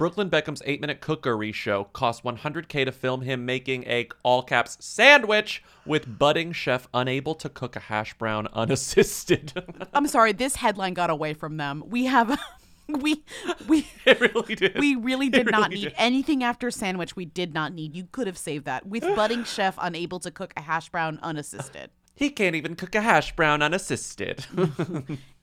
[0.00, 5.62] Brooklyn Beckham's eight-minute cookery show cost 100k to film him making a all caps sandwich
[5.84, 9.52] with budding chef unable to cook a hash brown unassisted.
[9.92, 11.84] I'm sorry, this headline got away from them.
[11.86, 12.40] We have
[12.88, 13.22] we
[13.68, 14.78] we it really did.
[14.78, 15.94] We really did not need did.
[15.98, 17.14] anything after sandwich.
[17.14, 17.94] We did not need.
[17.94, 21.90] You could have saved that with budding chef unable to cook a hash brown unassisted.
[22.14, 24.46] he can't even cook a hash brown unassisted.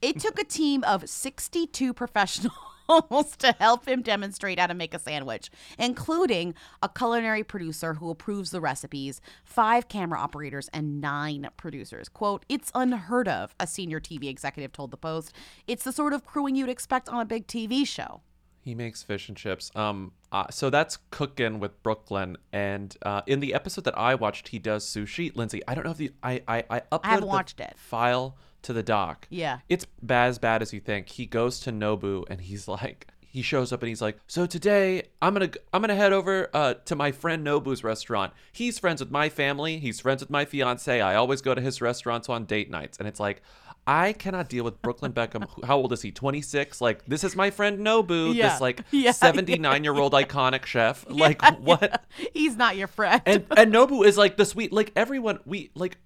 [0.01, 2.55] It took a team of 62 professionals
[3.39, 8.51] to help him demonstrate how to make a sandwich, including a culinary producer who approves
[8.51, 12.09] the recipes, five camera operators, and nine producers.
[12.09, 15.33] Quote, It's unheard of, a senior TV executive told The Post.
[15.67, 18.21] It's the sort of crewing you'd expect on a big TV show.
[18.61, 19.71] He makes fish and chips.
[19.75, 24.49] Um, uh, so that's cooking with Brooklyn, and uh, in the episode that I watched,
[24.49, 25.33] he does sushi.
[25.33, 27.73] Lindsay, I don't know if the I I I uploaded haven't the watched it.
[27.77, 28.35] file
[28.67, 29.27] to the dock.
[29.29, 29.59] Yeah.
[29.67, 31.09] it's bad as bad as you think.
[31.09, 35.03] He goes to Nobu and he's like, he shows up and he's like, so today
[35.21, 38.33] I'm gonna I'm gonna head over uh, to my friend Nobu's restaurant.
[38.51, 39.77] He's friends with my family.
[39.79, 41.01] He's friends with my fiance.
[41.01, 43.41] I always go to his restaurants on date nights, and it's like.
[43.89, 45.47] I cannot deal with Brooklyn Beckham.
[45.65, 46.11] How old is he?
[46.11, 46.81] 26?
[46.81, 48.49] Like, this is my friend Nobu, Yeah.
[48.49, 51.05] this like Yeah, 79 year old iconic chef.
[51.09, 52.03] Like, what?
[52.33, 53.21] He's not your friend.
[53.25, 55.97] And and Nobu is like the sweet like everyone we like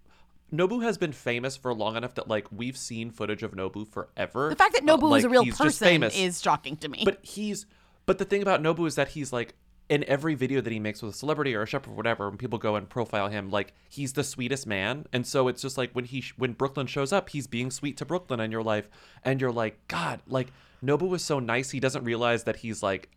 [0.54, 4.50] Nobu has been famous for long enough that like we've seen footage of Nobu forever.
[4.50, 7.04] the fact that Uh, Nobu is a real person is shocking to me.
[7.06, 7.66] But he's
[8.06, 9.54] but the thing about Nobu is that he's like
[9.90, 12.38] in every video that he makes with a celebrity or a chef or whatever, when
[12.38, 15.92] people go and profile him, like he's the sweetest man, and so it's just like
[15.92, 18.90] when he sh- when Brooklyn shows up, he's being sweet to Brooklyn in your life,
[19.24, 20.48] and you're like, God, like
[20.84, 21.72] Nobu is so nice.
[21.72, 23.10] He doesn't realize that he's like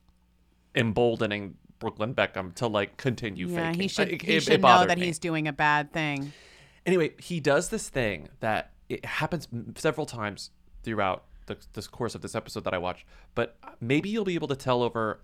[0.74, 3.80] emboldening Brooklyn Beckham to like continue yeah, faking.
[3.80, 5.06] he should, Like, he it- should it know that me.
[5.06, 6.32] he's doing a bad thing.
[6.86, 10.50] Anyway, he does this thing that it happens several times
[10.82, 13.06] throughout the this course of this episode that I watched.
[13.34, 15.20] But maybe you'll be able to tell over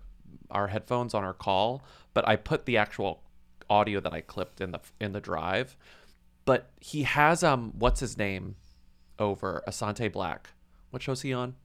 [0.49, 1.83] our headphones on our call.
[2.13, 3.23] But I put the actual
[3.69, 5.75] audio that I clipped in the in the drive.
[6.45, 8.55] But he has um, what's his name
[9.19, 10.45] over Asante Blackk.
[10.89, 11.55] What show's he on?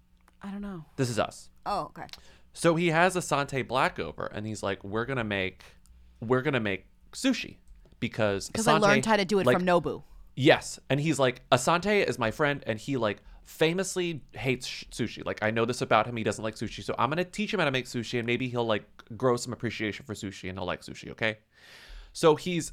[0.42, 0.84] I don't know.
[0.96, 1.48] This is us.
[1.64, 2.06] Oh, okay.
[2.52, 5.64] So he has Asante Blackk over, and he's like, "We're gonna make,
[6.20, 7.56] we're gonna make sushi
[8.00, 10.02] because Because I learned how to do it like- from Nobu.
[10.34, 15.24] Yes, and he's like, Asante is my friend, and he like famously hates sushi.
[15.24, 16.84] Like I know this about him; he doesn't like sushi.
[16.84, 18.84] So I'm gonna teach him how to make sushi, and maybe he'll like
[19.16, 21.10] grow some appreciation for sushi, and he'll like sushi.
[21.12, 21.38] Okay,
[22.12, 22.72] so he's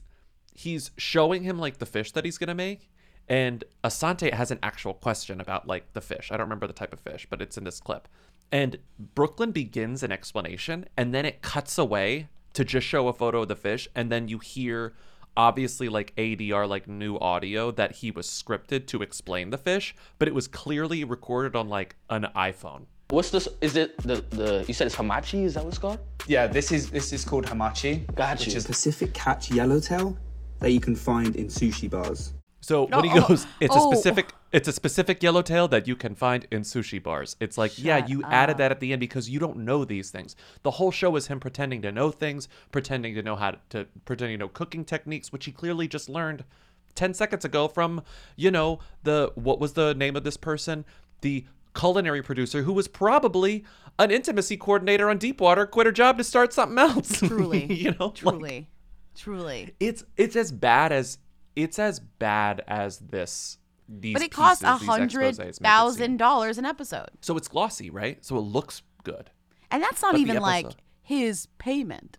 [0.54, 2.90] he's showing him like the fish that he's gonna make.
[3.30, 6.30] And Asante has an actual question about like the fish.
[6.32, 8.10] I don't remember the type of fish, but it's in this clip.
[8.52, 13.44] And Brooklyn begins an explanation and then it cuts away to just show a photo
[13.44, 14.94] of the fish and then you hear
[15.36, 20.28] obviously like ADR like new audio that he was scripted to explain the fish, but
[20.28, 22.86] it was clearly recorded on like an iPhone.
[23.10, 23.48] What's this?
[23.62, 24.66] Is it the the?
[24.68, 25.44] You said it's hamachi.
[25.44, 26.00] Is that what it's called?
[26.28, 30.18] Yeah, this is this is called hamachi, Got which is Pacific catch yellowtail
[30.60, 32.34] that you can find in sushi bars.
[32.62, 33.92] So when he Oh, goes, it's oh.
[33.92, 37.36] a specific it's a specific yellowtail that you can find in sushi bars.
[37.40, 40.12] It's like, yeah, Shut you added that at the end because you don't know these
[40.12, 40.36] things.
[40.62, 43.88] The whole show is him pretending to know things, pretending to know how to, to
[44.06, 46.46] pretending to know cooking techniques, which he clearly just learned
[46.94, 48.04] 10 seconds ago from,
[48.36, 50.86] you know, the what was the name of this person?
[51.22, 51.46] The
[51.76, 53.66] culinary producer who was probably
[53.98, 57.20] an intimacy coordinator on Deep Water, quit her job to start something else.
[57.28, 57.66] Truly.
[57.74, 58.70] you know, like- Truly.
[59.16, 59.74] Truly.
[59.80, 61.18] it's it's as bad as
[61.56, 63.58] it's as bad as this.
[64.02, 65.64] These But it costs a hundred exposés make it seem.
[65.64, 67.10] thousand dollars an episode.
[67.22, 68.24] So it's glossy, right?
[68.24, 69.30] So it looks good.
[69.72, 70.68] And that's not But even like
[71.02, 72.18] his payment.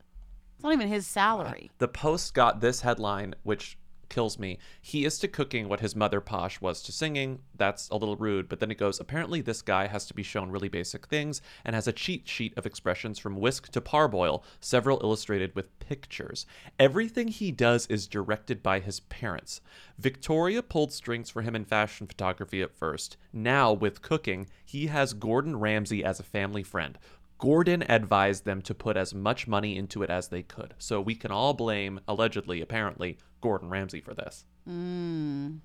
[0.54, 1.70] It's not even his salary.
[1.78, 4.58] The Post got this headline, which kills me.
[4.80, 7.40] He is to cooking what his mother Posh was to singing.
[7.56, 10.50] That's a little rude, but then it goes, apparently this guy has to be shown
[10.50, 15.00] really basic things and has a cheat sheet of expressions from whisk to parboil, several
[15.02, 16.46] illustrated with pictures.
[16.78, 19.60] Everything he does is directed by his parents.
[19.98, 23.16] Victoria pulled strings for him in fashion photography at first.
[23.32, 26.98] Now, with cooking, he has Gordon Ramsay as a family friend.
[27.38, 30.72] Gordon advised them to put as much money into it as they could.
[30.78, 34.46] So we can all blame, allegedly, apparently, Gordon Ramsay for this.
[34.66, 35.58] Mm.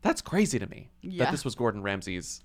[0.00, 1.24] That's crazy to me Yeah.
[1.24, 2.42] that this was Gordon Ramsay's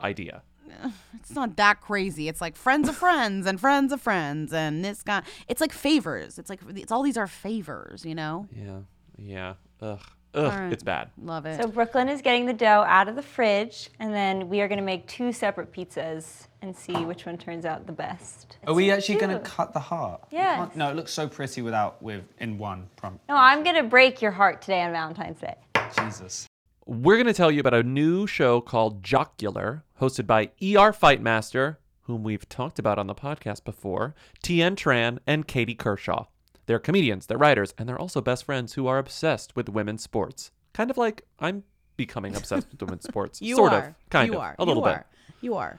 [0.00, 0.42] idea.
[1.14, 2.28] It's not that crazy.
[2.28, 5.22] It's like friends of friends and friends of friends and this guy.
[5.46, 6.38] It's like favors.
[6.38, 8.48] It's like it's all these are favors, you know.
[8.52, 8.80] Yeah,
[9.16, 9.54] yeah.
[9.80, 10.00] Ugh,
[10.34, 10.52] ugh.
[10.52, 10.72] right.
[10.72, 11.10] It's bad.
[11.22, 11.60] Love it.
[11.60, 14.78] So Brooklyn is getting the dough out of the fridge, and then we are going
[14.78, 18.58] to make two separate pizzas and see which one turns out the best.
[18.66, 20.22] Are we actually going to cut the heart?
[20.30, 20.38] You
[20.74, 22.88] No, it looks so pretty without with in one.
[22.96, 25.54] Prom- No, I'm going to break your heart today on Valentine's Day.
[25.96, 26.46] Jesus.
[26.86, 31.76] We're going to tell you about a new show called Jocular, hosted by ER Fightmaster,
[32.02, 36.24] whom we've talked about on the podcast before, Tien Tran, and Katie Kershaw.
[36.68, 40.50] They're comedians, they're writers, and they're also best friends who are obsessed with women's sports.
[40.74, 41.64] Kind of like I'm
[41.96, 43.40] becoming obsessed with women's sports.
[43.42, 43.86] You sort are.
[43.86, 43.94] of.
[44.10, 44.40] Kind you of.
[44.42, 44.54] Are.
[44.58, 44.94] A little you bit.
[44.96, 45.06] Are.
[45.40, 45.78] You are.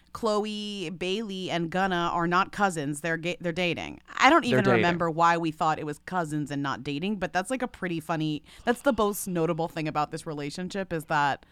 [0.13, 3.01] Chloe, Bailey, and Gunna are not cousins.
[3.01, 3.99] They're ga- they're dating.
[4.17, 7.49] I don't even remember why we thought it was cousins and not dating, but that's
[7.49, 8.43] like a pretty funny.
[8.65, 11.45] That's the most notable thing about this relationship is that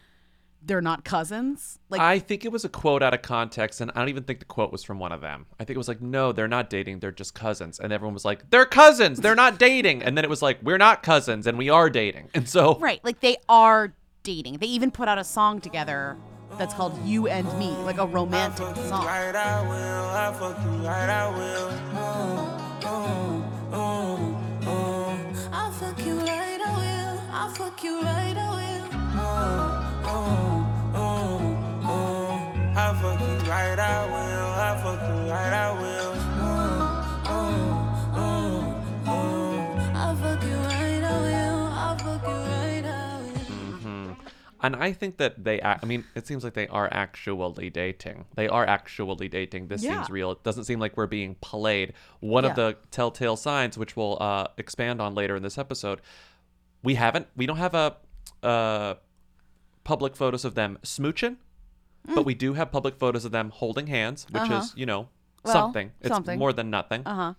[0.61, 1.79] they're not cousins.
[1.89, 4.39] Like I think it was a quote out of context, and I don't even think
[4.39, 5.45] the quote was from one of them.
[5.59, 7.79] I think it was like, no, they're not dating, they're just cousins.
[7.79, 10.03] And everyone was like, they're cousins, they're not dating.
[10.03, 12.29] And then it was like, we're not cousins, and we are dating.
[12.33, 13.93] And so, Right, like they are
[14.23, 14.57] dating.
[14.57, 16.17] They even put out a song together
[16.59, 19.05] that's called "You and Me," like a romantic song.
[19.05, 20.05] Right, I will.
[20.23, 21.69] I fuck you right, I will.
[21.95, 24.19] Mm, mm, mm,
[24.63, 25.53] mm.
[25.53, 28.87] I'll fuck you right, I'll I'll fuck you right, I will.
[29.15, 32.29] Oh, oh, oh, oh.
[32.75, 34.49] I'll fuck you right, I will.
[34.65, 36.18] I'll fuck you right, I will.
[44.61, 48.25] And I think that they, I mean, it seems like they are actually dating.
[48.35, 49.67] They are actually dating.
[49.67, 49.93] This Yeah.
[49.95, 50.31] seems real.
[50.31, 51.93] It doesn't seem like we're being played.
[52.19, 56.01] One of the telltale signs, which we'll uh, expand on later in this episode,
[56.83, 57.95] we haven't, we don't have a
[58.43, 58.95] uh,
[59.83, 61.37] public photos of them smooching,
[62.13, 64.55] but we do have public photos of them holding hands, which Uh-huh.
[64.59, 65.09] is, you know,
[65.43, 65.91] Well, something.
[66.01, 66.37] It's something.
[66.37, 67.03] more than nothing.
[67.05, 67.33] Uh huh.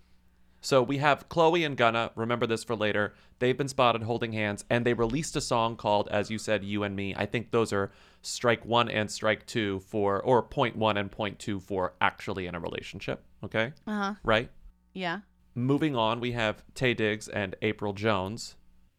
[0.60, 2.10] So we have Chloe and Gunna.
[2.14, 3.14] Remember this for later.
[3.38, 6.82] They've been spotted holding hands, and they released a song called, as you said, "You
[6.82, 7.90] and Me." I think those are
[8.22, 12.54] strike one and strike two for, or point one and point two for actually in
[12.54, 13.24] a relationship.
[13.42, 14.14] Okay, Uh huh.
[14.22, 14.50] right.
[14.92, 15.20] Yeah.
[15.54, 18.56] Moving on, we have Taye Diggs and April Jones.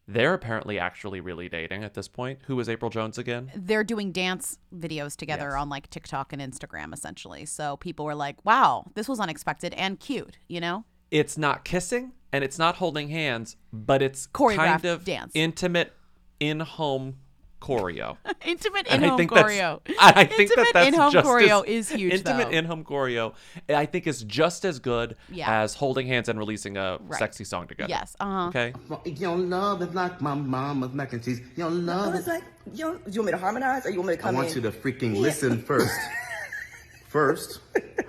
[0.08, 2.40] They're apparently actually really dating at this point.
[2.46, 3.52] Who is April Jones again?
[3.54, 7.46] They're doing dance videos together on like TikTok and Instagram, essentially.
[7.46, 10.84] So people were like, "Wow, this was unexpected and cute," you know.
[11.12, 15.30] It's not kissing and it's not holding hands, but it's Choreographed kind of dance.
[15.34, 15.92] intimate
[16.40, 17.16] in-home
[17.60, 18.16] choreo.
[18.46, 19.80] Intimate in-home choreo.
[20.00, 23.34] I I think Intimate that that's in-home choreo as, is huge, Intimate in-home choreo,
[23.68, 25.62] I think is just as good Yeah.
[25.62, 27.18] as holding hands and releasing a Right.
[27.20, 27.90] sexy song together.
[27.90, 28.16] Yes.
[28.18, 28.48] Uh huh.
[28.48, 28.72] Okay.
[29.04, 31.40] Your love is like my mama's mac and cheese.
[31.56, 32.42] Your love is like,
[32.72, 34.34] you, you want me to harmonize or you want me to come?
[34.34, 34.56] I want in?
[34.56, 35.94] you to freaking listen first.
[37.08, 37.60] first.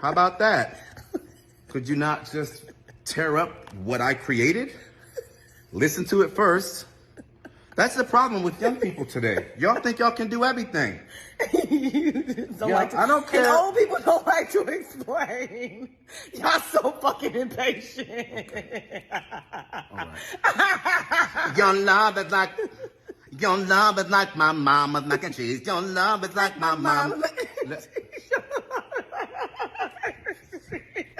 [0.01, 0.79] How about that?
[1.67, 2.63] Could you not just
[3.05, 4.73] tear up what I created?
[5.71, 6.85] Listen to it first.
[7.75, 9.47] That's the problem with young people today.
[9.57, 10.99] Y'all think y'all can do everything.
[11.39, 13.45] don't Yeah, like to, I don't care.
[13.45, 15.89] And old people don't like to explain.
[16.35, 18.07] Y'all so fucking impatient.
[21.57, 22.51] Your love is like
[23.39, 25.65] your love is like my mama's mac and cheese.
[25.65, 27.21] Your love is like my mama.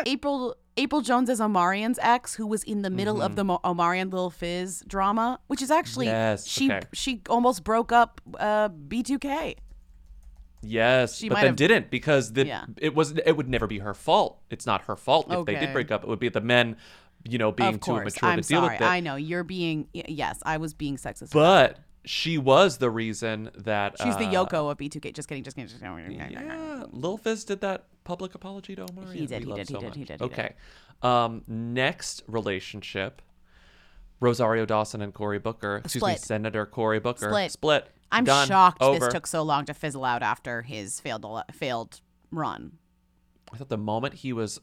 [0.05, 3.36] April April Jones is Omarion's ex, who was in the middle of Mhm.
[3.36, 6.82] the Omarion Lil Fizz drama, which is actually Yes, she okay.
[6.93, 9.55] she almost broke up uh, B2K.
[10.65, 12.65] Yes, She but then have- didn't because the, Yeah.
[12.78, 14.39] it was it would never be her fault.
[14.49, 16.03] It's not her fault if they did break up.
[16.03, 16.78] It would be the men,
[17.24, 18.76] you know, being of too immature I'm to deal sorry.
[18.76, 18.86] with it.
[18.86, 21.34] I know you're being yes, I was being sexist.
[21.34, 25.14] But she was the reason that she's the uh, Yoko of B2K.
[25.14, 25.43] Just kidding.
[25.43, 25.70] Just kidding.
[25.70, 26.12] Just kidding.
[26.12, 29.14] Yeah, Lil Fizz did that public apology to Omarion.
[29.14, 30.22] He did, he did, he did, he did, he did.
[30.22, 30.54] Okay.
[31.01, 33.22] Um, next relationship,
[34.20, 35.78] Rosario Dawson and Cory Booker.
[35.84, 37.30] Excuse me, Senator Cory Booker.
[37.30, 37.51] Split.
[37.51, 37.89] Split.
[38.12, 38.47] I'm Done.
[38.47, 38.99] shocked Over.
[38.99, 42.01] this took so long to fizzle out after his failed failed
[42.32, 42.74] run.
[43.51, 44.60] I thought the moment he was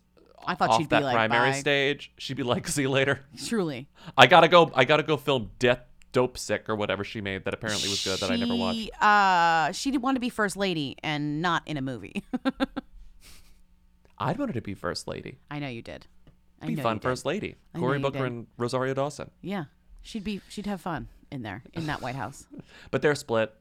[0.46, 3.26] I thought she'd be that like, primary "Bye." stage, she'd be like, "See you later."
[3.46, 3.88] Truly.
[4.16, 4.70] I gotta go.
[4.74, 5.80] I gotta go film Death
[6.12, 8.78] Dopesick or whatever she made that apparently was good that I never watched.
[8.78, 12.24] She, Uh, she did want to be first lady and not in a movie.
[14.18, 15.38] I'd wanted to be first lady.
[15.50, 16.06] I know you did.
[16.60, 17.08] I Be know fun you did.
[17.08, 17.56] first lady.
[17.74, 18.26] I know Cory you Booker did.
[18.26, 19.30] and Rosario Dawson.
[19.40, 19.64] Yeah,
[20.02, 20.42] she'd be.
[20.48, 22.46] She'd have fun in there in that White House.
[22.90, 23.54] But they're split.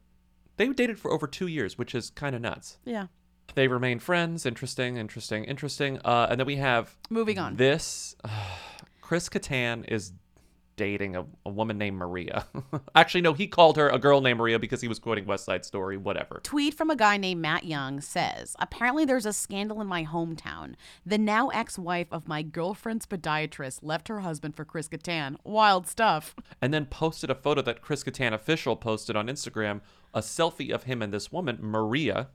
[0.58, 2.78] They dated for over two years, which is kind of nuts.
[2.84, 3.08] Yeah.
[3.56, 4.46] They remain friends.
[4.46, 6.00] Interesting, interesting, interesting.
[6.04, 7.56] Uh, and then we have Moving on.
[7.56, 8.16] This
[9.02, 10.12] Chris Kattan is
[10.80, 12.46] dating a, a woman named Maria.
[12.96, 15.66] Actually, no, he called her a girl named Maria because he was quoting West Side
[15.66, 15.98] Story.
[15.98, 16.40] Whatever.
[16.42, 20.76] Tweet from a guy named Matt Young says, Apparently, there's a scandal in my hometown.
[21.06, 25.36] The now ex wife of my girlfriend's podiatrist left her husband for Chris Kattan.
[25.44, 26.34] Wild stuff.
[26.62, 29.82] And then posted a photo that Chris Kattan official posted on Instagram,
[30.14, 32.30] a selfie of him and this woman, Maria,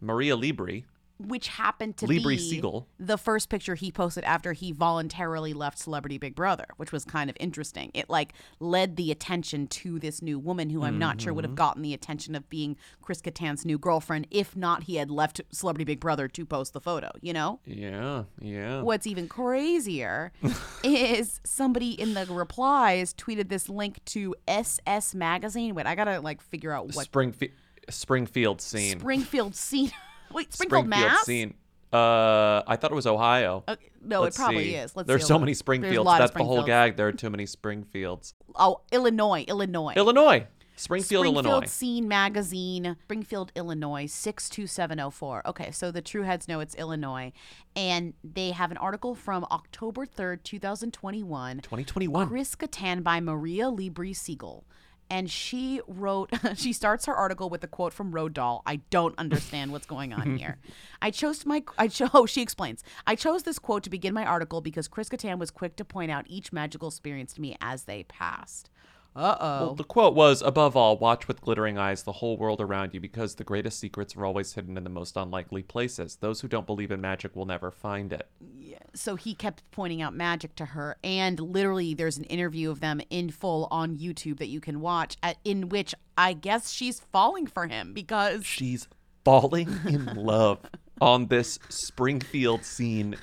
[0.00, 0.86] Maria Libri.
[1.18, 2.86] Which happened to Libri be Siegel.
[2.98, 7.30] the first picture he posted after he voluntarily left Celebrity Big Brother, which was kind
[7.30, 7.90] of interesting.
[7.94, 11.52] It like led the attention to this new woman who I'm not sure would have
[11.54, 11.56] Mhm.
[11.56, 15.84] gotten the attention of being Chris Kattan's new girlfriend if not he had left Celebrity
[15.84, 17.60] Big Brother to post the photo, you know?
[17.64, 18.82] Yeah, yeah.
[18.82, 20.32] What's even crazier
[20.84, 25.74] is somebody in the replies tweeted this link to SS Magazine.
[25.74, 27.52] Wait, I gotta like figure out what Springfield,
[27.88, 28.98] Springfield scene.
[29.00, 29.92] Springfield scene.
[30.32, 31.24] Wait, Springfield, Mass?
[31.24, 31.54] scene.
[31.92, 33.64] Uh, I thought it was Ohio.
[33.68, 34.74] Okay, no, it Let's probably see.
[34.74, 34.94] is.
[34.96, 35.28] Let's There's see.
[35.28, 36.10] so many Springfields.
[36.18, 36.66] That's the whole Springfields.
[36.66, 36.96] gag.
[36.96, 38.34] There are too many Springfields.
[38.54, 39.94] Oh, Illinois, Illinois.
[39.96, 40.46] Illinois.
[40.78, 41.40] Springfield, Illinois.
[41.40, 41.66] Springfield Illinois.
[41.68, 45.42] Scene Magazine, Springfield, Illinois, 62704.
[45.46, 47.32] Okay, so the true heads know it's Illinois.
[47.74, 51.58] And they have an article from October 3rd, 2021.
[51.60, 52.28] 2021.
[52.28, 54.64] Chris Kattan by Maria Libri Siegel.
[55.08, 58.62] And she wrote, she starts her article with a quote from Roald Dahl.
[58.66, 60.58] I don't understand what's going on here.
[61.02, 62.82] I chose my, I chose, oh, she explains.
[63.06, 66.10] I chose this quote to begin my article because Chris Kattan was quick to point
[66.10, 68.70] out each magical experience to me as they passed.
[69.16, 69.60] Uh oh.
[69.66, 73.00] Well, the quote was, above all, watch with glittering eyes the whole world around you
[73.00, 76.16] because the greatest secrets are always hidden in the most unlikely places.
[76.16, 78.28] Those who don't believe in magic will never find it.
[78.54, 78.76] Yeah.
[78.94, 83.00] so he kept pointing out magic to her and literally there's an interview of them
[83.10, 87.46] in full on youtube that you can watch at, in which i guess she's falling
[87.46, 88.86] for him because She's
[89.24, 90.58] falling in love
[91.00, 93.16] on this Springfield scene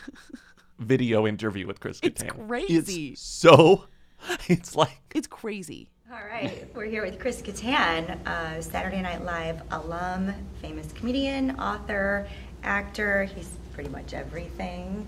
[0.80, 2.48] video interview with Chris It's Kattan.
[2.48, 3.10] crazy.
[3.10, 3.86] It's so,
[4.48, 9.62] it's like, it's crazy All right, we're here with Chris Kattan, uh, Saturday Night Live
[9.72, 12.28] alum, famous comedian, author,
[12.64, 13.24] actor.
[13.26, 15.08] He's pretty much everything.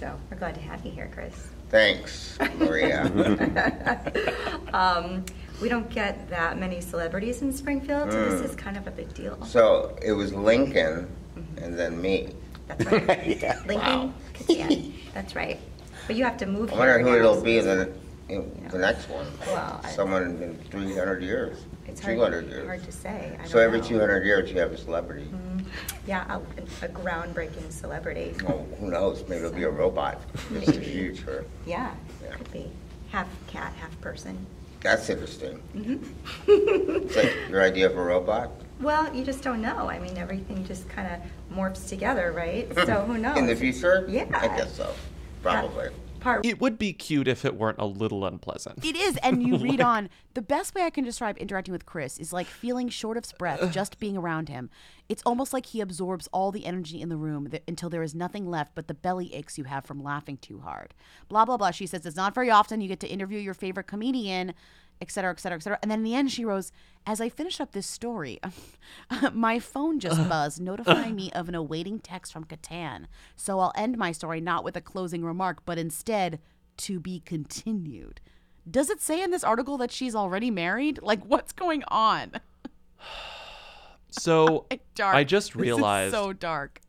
[0.00, 1.48] So we're glad to have you here, Chris.
[1.70, 3.10] Thanks, Maria.
[4.72, 5.24] Um,
[5.62, 8.44] we don't get that many celebrities in Springfield, so this Mm.
[8.44, 9.42] is kind of a big deal.
[9.44, 11.08] so it was Lincoln
[11.56, 12.28] and then me.
[12.68, 13.66] That's right.
[13.66, 14.92] Lincoln Kattan.
[15.14, 15.58] That's right.
[16.06, 16.78] But you have to move I here.
[16.78, 17.92] wonder who it'll be in
[18.28, 19.26] it's- the, the next one.
[19.46, 22.66] Well, I- Someone in 300 years, It's hard, 200 years.
[22.66, 23.36] hard to say.
[23.42, 23.86] I So don't every know.
[23.88, 25.28] 200 years you have a celebrity.
[25.32, 25.64] Mm,
[26.06, 28.34] Yeah, a, a groundbreaking celebrity.
[28.44, 29.22] Well, who knows?
[29.28, 30.20] Maybe it'll be a robot.
[30.54, 31.44] It's too huge for.
[31.66, 31.92] Yeah,
[32.32, 32.70] could be
[33.10, 34.46] half cat, half person.
[34.80, 35.56] That's interesting.
[35.72, 38.50] hmm So your idea of a robot?
[38.80, 39.88] Well, you just don't know.
[39.90, 42.72] I mean, everything just kind of morphs together, right?
[42.86, 43.36] So who knows?
[43.36, 44.06] In the future?
[44.08, 44.26] Yeah.
[44.32, 44.94] I guess so.
[45.42, 45.88] Probably.
[46.28, 48.84] Part it would be cute if it weren't a little unpleasant.
[48.84, 50.08] It is, and you read on.
[50.34, 53.72] The best way I can describe interacting with Chris is like feeling short of breath
[53.72, 54.70] just being around him.
[55.08, 58.14] It's almost like he absorbs all the energy in the room th- until there is
[58.14, 60.94] nothing left but the belly aches you have from laughing too hard.
[61.28, 61.70] Blah blah blah.
[61.70, 64.54] She says it's not very often you get to interview your favorite comedian,
[65.00, 65.78] et cetera, et cetera, et cetera.
[65.82, 66.70] And then in the end, she wrote,
[67.06, 68.40] "As I finish up this story,
[69.32, 73.06] my phone just buzzed, notifying me of an awaiting text from Kattan.
[73.36, 76.40] So I'll end my story not with a closing remark, but instead."
[76.82, 78.20] To be continued.
[78.70, 81.00] Does it say in this article that she's already married?
[81.02, 82.34] Like, what's going on?
[84.10, 85.14] So Dark.
[85.16, 86.80] I just This is realized so dark.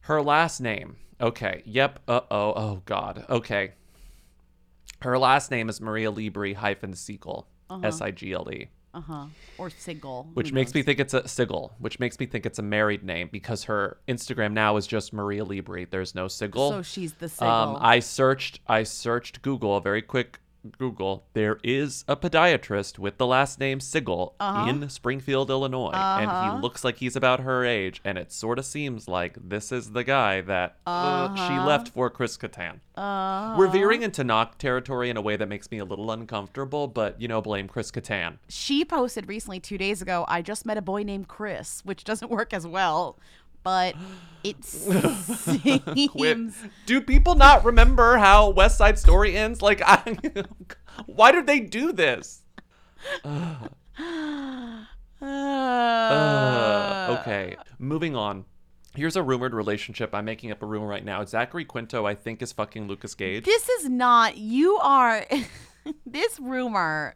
[0.00, 0.96] her last name.
[1.20, 1.62] Okay.
[1.66, 2.00] Yep.
[2.08, 2.52] Uh oh.
[2.56, 3.24] Oh God.
[3.28, 3.72] Okay.
[5.02, 7.48] Her last name is Maria Libri hyphen Siegel.
[7.68, 7.86] Uh-huh.
[7.86, 8.68] S I G L E.
[8.92, 9.26] Uh huh.
[9.56, 10.24] Or Sigil.
[10.24, 10.74] who Which makes knows?
[10.74, 13.98] me think it's a Sigil, which makes me think it's a married name because her
[14.08, 15.84] Instagram now is just Maria Libri.
[15.84, 16.70] There's no Sigil.
[16.70, 18.58] So she's the Um, I searched.
[18.66, 19.76] I searched Google.
[19.76, 20.40] A very quick
[20.78, 21.24] Google.
[21.34, 24.68] There is a podiatrist with the last name Sigel Uh-huh.
[24.68, 26.56] in Springfield, Illinois, and Uh-huh.
[26.56, 28.00] he looks like he's about her age.
[28.04, 31.66] And it sort of seems like this is the guy that uh, she Uh-huh.
[31.66, 32.80] left for Chris Kattan.
[32.96, 33.54] Uh-huh.
[33.58, 37.20] We're veering into knock territory in a way that makes me a little uncomfortable, but
[37.20, 38.36] you know, blame Chris Kattan.
[38.48, 42.30] She posted recently, two days ago, I just met a boy named Chris, which doesn't
[42.30, 43.16] work as well.
[43.62, 43.94] But
[44.42, 46.56] it seems.
[46.86, 49.62] Do people not remember how West Side Story ends?
[49.62, 50.18] Like, I,
[51.06, 52.42] why did they do this?
[55.22, 58.44] Uh, okay, moving on.
[58.96, 60.14] Here's a rumored relationship.
[60.14, 61.24] I'm making up a rumor right now.
[61.24, 63.44] Zachary Quinto, I think, is fucking Lucas Gage.
[63.44, 64.36] This is not.
[64.36, 65.24] You are.
[66.06, 67.14] this rumor.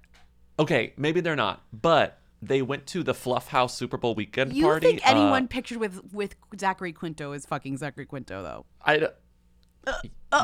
[0.58, 4.64] Okay, maybe they're not, but they went to the Fluff House Super Bowl weekend You
[4.64, 4.86] party.
[4.86, 8.66] think Uh, anyone pictured with with Zachary Quinto is fucking Zachary Quinto though?
[8.84, 8.98] I.
[8.98, 9.06] d-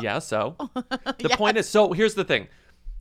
[0.01, 0.55] yeah, so
[1.19, 2.47] the point is, so here's the thing.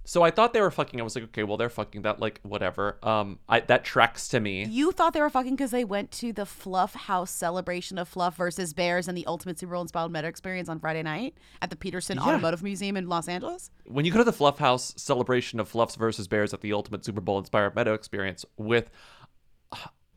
[0.05, 0.99] So I thought they were fucking.
[1.01, 2.99] I was like, okay, well they're fucking that like whatever.
[3.03, 4.65] Um, I that tracks to me.
[4.65, 8.37] You thought they were fucking because they went to the Fluff House celebration of Fluff
[8.37, 11.77] versus Bears and the Ultimate Super Bowl inspired meta experience on Friday night at the
[11.77, 12.25] Petersen Yeah.
[12.25, 13.71] Automotive Museum in Los Angeles.
[13.85, 17.05] when you go to the Fluff House celebration of Fluffs versus Bears at the Ultimate
[17.05, 18.91] Super Bowl inspired Meadow experience with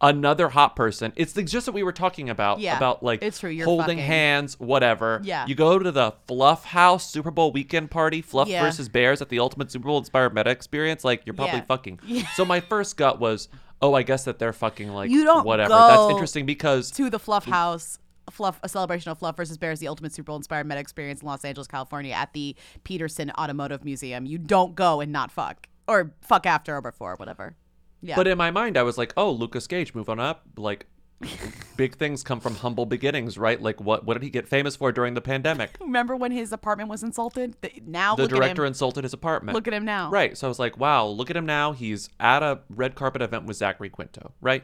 [0.03, 3.39] another hot person, it's the, just what we were talking about Yeah, about like it's
[3.39, 3.99] true, you're holding fucking.
[3.99, 5.21] hands, whatever.
[5.23, 5.47] Yeah.
[5.47, 8.61] You go to the Fluff House Super Bowl weekend party, Fluff Yeah.
[8.63, 11.63] versus Bears at the Ultimate Super Bowl inspired Meta experience, like you're probably Yeah.
[11.65, 11.99] fucking.
[12.05, 12.27] Yeah.
[12.35, 13.47] So my first gut was,
[13.81, 15.69] oh, I guess that they're fucking like you don't whatever.
[15.69, 17.97] That's interesting because to the Fluff House.
[18.31, 21.27] Fluff, a celebration of Fluff versus Bears, the ultimate Super Bowl inspired meta experience in
[21.27, 24.25] Los Angeles, California, at the Petersen Automotive Museum.
[24.25, 27.57] You don't go and not fuck, or fuck after or before, whatever.
[28.03, 28.15] Yeah.
[28.15, 30.43] But in my mind, I was like, oh, Lucas Gage, move on up.
[30.57, 30.85] Like,
[31.77, 33.61] big things come from humble beginnings, right?
[33.61, 35.77] Like, what what did he get famous for during the pandemic?
[35.79, 37.55] Remember when his apartment was insulted?
[37.61, 38.71] The- Now the look director at him.
[38.71, 39.55] insulted his apartment.
[39.55, 40.09] Look at him now.
[40.09, 40.37] Right.
[40.37, 41.71] So I was like, wow, look at him now.
[41.71, 44.63] He's at a red carpet event with Zachary Quinto, right?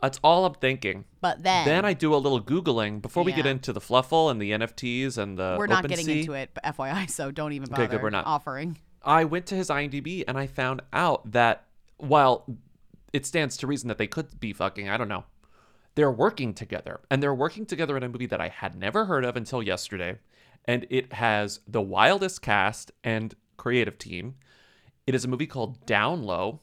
[0.00, 1.04] That's all I'm thinking.
[1.20, 4.40] But then- Then I do a little Googling before we get into the Fluffle and
[4.40, 7.82] the NFTs and the We're not getting into it, but FYI, so don't even bother
[7.84, 8.26] Okay, good, we're not.
[8.26, 8.78] offering.
[9.04, 11.66] I went to his IMDb and I found out that
[12.02, 12.46] while
[13.12, 15.24] it stands to reason that they could be fucking, I don't know.
[15.94, 19.24] They're working together, and they're working together in a movie that I had never heard
[19.24, 20.18] of until yesterday,
[20.64, 24.36] and it has the wildest cast and creative team.
[25.06, 26.60] It is a movie called Down Low,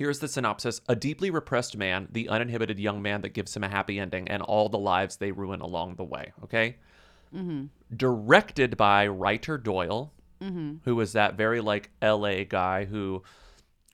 [0.00, 3.68] Here's the synopsis A deeply repressed man, the uninhibited young man that gives him a
[3.68, 6.32] happy ending, and all the lives they ruin along the way.
[6.42, 6.76] Okay?
[7.34, 7.66] Mm-hmm.
[7.94, 10.76] Directed by Ryder Doyle, Mm-hmm.
[10.84, 13.22] who was that very like LA guy who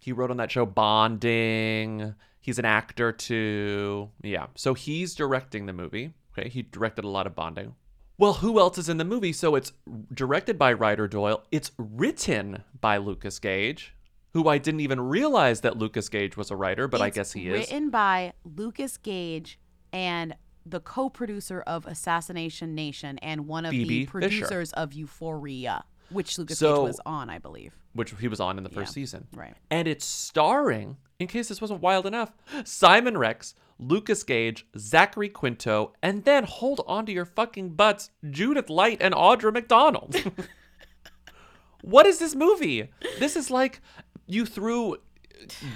[0.07, 2.14] he wrote on that show Bonding.
[2.40, 4.09] He's an actor too.
[4.22, 4.46] Yeah.
[4.54, 6.14] So he's directing the movie.
[6.38, 6.48] Okay.
[6.48, 7.74] He directed a lot of Bonding.
[8.16, 9.32] Well, who else is in the movie?
[9.32, 9.72] So it's
[10.14, 11.42] directed by Ryder Doyle.
[11.50, 13.96] It's written by Lucas Gage,
[14.32, 17.48] who I didn't even realize that Lucas Gage was a writer, but I guess he
[17.48, 17.68] is.
[17.68, 19.59] Written by Lucas Gage
[19.92, 24.11] and the co-producer of Assassination Nation and one of the Phoebe Fisher.
[24.12, 27.74] producers of Euphoria, which Lucas So- Gage was on, I believe.
[27.92, 29.26] which he was on in the first Yeah, season.
[29.34, 29.54] right.
[29.70, 32.32] And it's starring, in case this wasn't wild enough,
[32.64, 38.68] Simon Rex, Lucas Gage, Zachary Quinto, and then hold on to your fucking butts, Judith
[38.70, 40.14] Light and Audra McDonald.
[41.82, 42.88] what is this movie?
[43.18, 43.80] This is like
[44.26, 44.96] you threw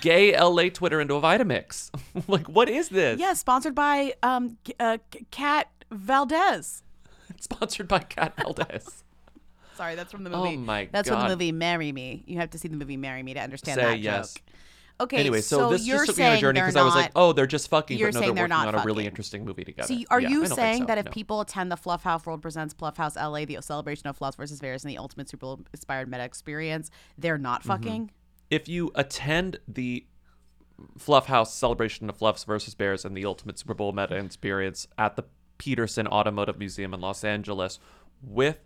[0.00, 1.90] gay LA Twitter into a Vitamix.
[2.28, 3.20] like, what is this?
[3.20, 4.98] Yeah, sponsored by um uh,
[5.30, 6.82] Kat Valdez.
[7.28, 9.04] It's sponsored by Kat Valdez.
[9.80, 10.40] Sorry, that's from the movie.
[10.42, 10.56] Oh movie.
[10.58, 12.22] my That's from the movie Marry Me.
[12.26, 14.34] You have to see the movie Marry Me to understand Say that yes.
[14.34, 14.42] joke.
[15.00, 17.10] Okay, Anyway, so, this you're just took me on a journey because I was like,
[17.16, 19.46] oh, they're just fucking, You're but no, saying they're they're not on a really interesting
[19.46, 19.86] movie together.
[19.88, 21.10] So, you- are Yeah, you saying so, that if no.
[21.12, 24.60] people attend the Fluff House World Presents Fluff House LA, the celebration of Fluffs versus
[24.60, 27.66] Bears, and the ultimate Super Bowl inspired meta experience, they're not Mhm.
[27.68, 28.10] fucking?
[28.50, 30.04] If you attend the
[30.98, 35.16] Fluff House celebration of Fluffs versus Bears and the Ultimate Super Bowl meta experience at
[35.16, 35.24] the
[35.56, 37.78] Petersen Automotive Museum in Los Angeles
[38.22, 38.58] with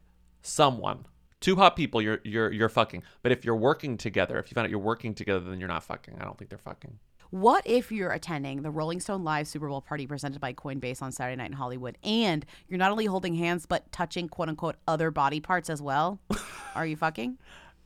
[0.45, 1.07] someone,
[1.41, 3.03] two hot people, you're you're you're fucking.
[3.23, 5.83] But if you're working together, if you find out you're working together, then you're not
[5.83, 6.17] fucking.
[6.21, 6.99] I don't think they're fucking.
[7.31, 11.11] What if you're attending the Rolling Stone Live Super Bowl party presented by Coinbase on
[11.11, 15.11] Saturday night in Hollywood, and you're not only holding hands but touching quote unquote other
[15.11, 16.21] body parts as well?
[16.77, 17.39] Are you fucking?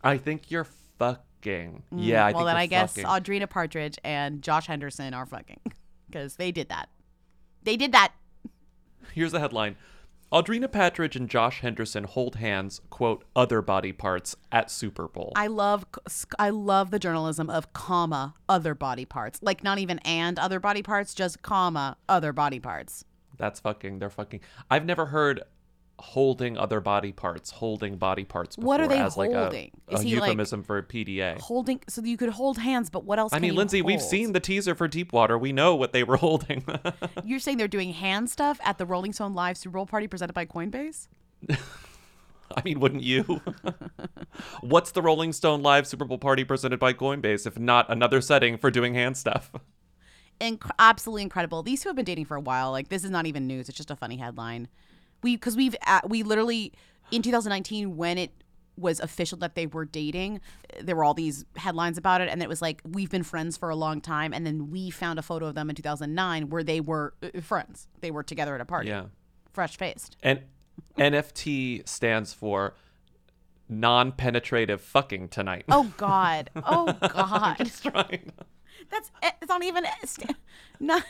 [0.04, 0.66] I think you're
[0.98, 1.82] fucking.
[1.92, 3.08] Mm, Yeah, I well, think then I guess fucking.
[3.40, 5.60] Audrina Patridge and Josh Henderson are fucking
[6.10, 6.90] because they did that.
[7.62, 8.12] They did that.
[9.14, 9.76] Here's the headline.
[10.30, 15.32] Audrina Patridge and Josh Henderson hold hands, quote, other body parts at Super Bowl.
[15.36, 15.86] I love
[16.38, 19.38] I love the journalism of comma other body parts.
[19.40, 23.06] Like not even and other body parts, just comma other body parts.
[23.38, 24.00] That's fucking.
[24.00, 24.40] They're fucking.
[24.70, 25.44] I've never heard
[26.00, 28.56] holding other body parts, holding body parts.
[28.56, 29.70] Before What are they as like a- holding?
[29.88, 31.38] A, Is he, like, euphemism for PDA.
[31.40, 33.32] Holding so you could hold hands, but what else?
[33.32, 35.36] I mean, Lindsay, we've seen the teaser for Deep Water.
[35.36, 36.64] We know what they were holding.
[37.24, 40.32] You're saying they're doing hand stuff at the Rolling Stone Live Super Bowl party presented
[40.34, 41.08] by Coinbase?
[42.56, 43.40] I mean, wouldn't you?
[44.62, 48.56] What's the Rolling Stone Live Super Bowl party presented by Coinbase if not another setting
[48.56, 49.52] for doing hand stuff?
[50.40, 51.62] Inc- absolutely incredible.
[51.62, 52.70] These two have been dating for a while.
[52.70, 53.68] Like this is not even news.
[53.68, 54.68] It's just a funny headline.
[55.22, 56.72] We because we've uh, we literally
[57.10, 58.30] in 2019 when it
[58.76, 60.40] was official that they were dating,
[60.80, 63.70] there were all these headlines about it, and it was like we've been friends for
[63.70, 66.80] a long time, and then we found a photo of them in 2009 where they
[66.80, 67.88] were uh, friends.
[68.00, 68.88] They were together at a party.
[68.90, 69.06] Yeah.
[69.52, 70.16] fresh faced.
[70.22, 70.42] And
[70.96, 72.74] NFT stands for
[73.68, 75.64] non-penetrative fucking tonight.
[75.68, 76.50] Oh God.
[76.56, 77.70] Oh God.
[78.90, 79.84] That's it's not even
[80.80, 81.00] no.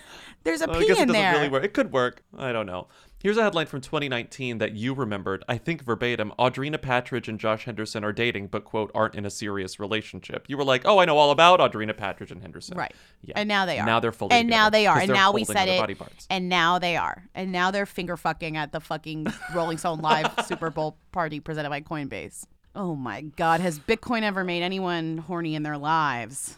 [0.43, 1.33] There's a Well, P I guess it in doesn't there.
[1.35, 1.65] really work.
[1.65, 2.23] It could work.
[2.37, 2.89] I don't know.
[3.21, 5.43] Here's a headline from 2019 that you remembered.
[5.49, 6.33] I think verbatim.
[6.39, 10.45] Audrina Patridge and Josh Henderson are dating, but quote aren't in a serious relationship.
[10.47, 12.79] You were like, oh, I know all about Audrina Patridge and Henderson.
[12.79, 12.95] Right.
[13.23, 13.33] Yeah.
[13.35, 13.87] And now they are.
[13.87, 14.37] Now they're fully.
[14.37, 15.01] And now they are.
[15.01, 15.81] And now we said it.
[15.81, 16.29] Body parts.
[16.31, 17.25] And now they are.
[17.35, 21.71] And now they're finger fucking at the fucking Rolling Stone Live Super Bowl party presented
[21.71, 22.45] by Coinbase.
[22.77, 23.61] Oh my God.
[23.61, 26.57] Has Bitcoin ever made anyone horny in their lives?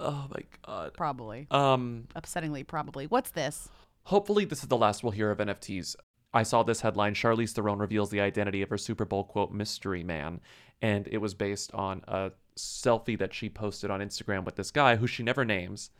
[0.00, 0.94] Oh my god.
[0.94, 1.46] Probably.
[1.52, 2.08] Um.
[2.16, 3.06] Upsettingly, probably.
[3.06, 3.68] What's this?
[4.04, 5.96] Hopefully, this is the last we'll hear of NFTs.
[6.34, 10.02] I saw this headline Charlize Theron reveals the identity of her Super Bowl quote mystery
[10.02, 10.40] man.
[10.80, 14.96] And it was based on a selfie that she posted on Instagram with this guy
[14.96, 15.90] who she never names.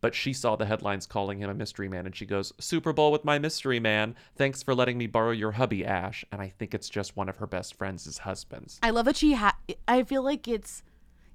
[0.00, 2.06] But she saw the headlines calling him a mystery man.
[2.06, 4.16] And she goes, Super Bowl with my mystery man.
[4.34, 6.24] Thanks for letting me borrow your hubby, Ash.
[6.32, 8.80] And I think it's just one of her best friends' husbands.
[8.82, 9.56] I love that she ha
[9.86, 10.82] I feel like it's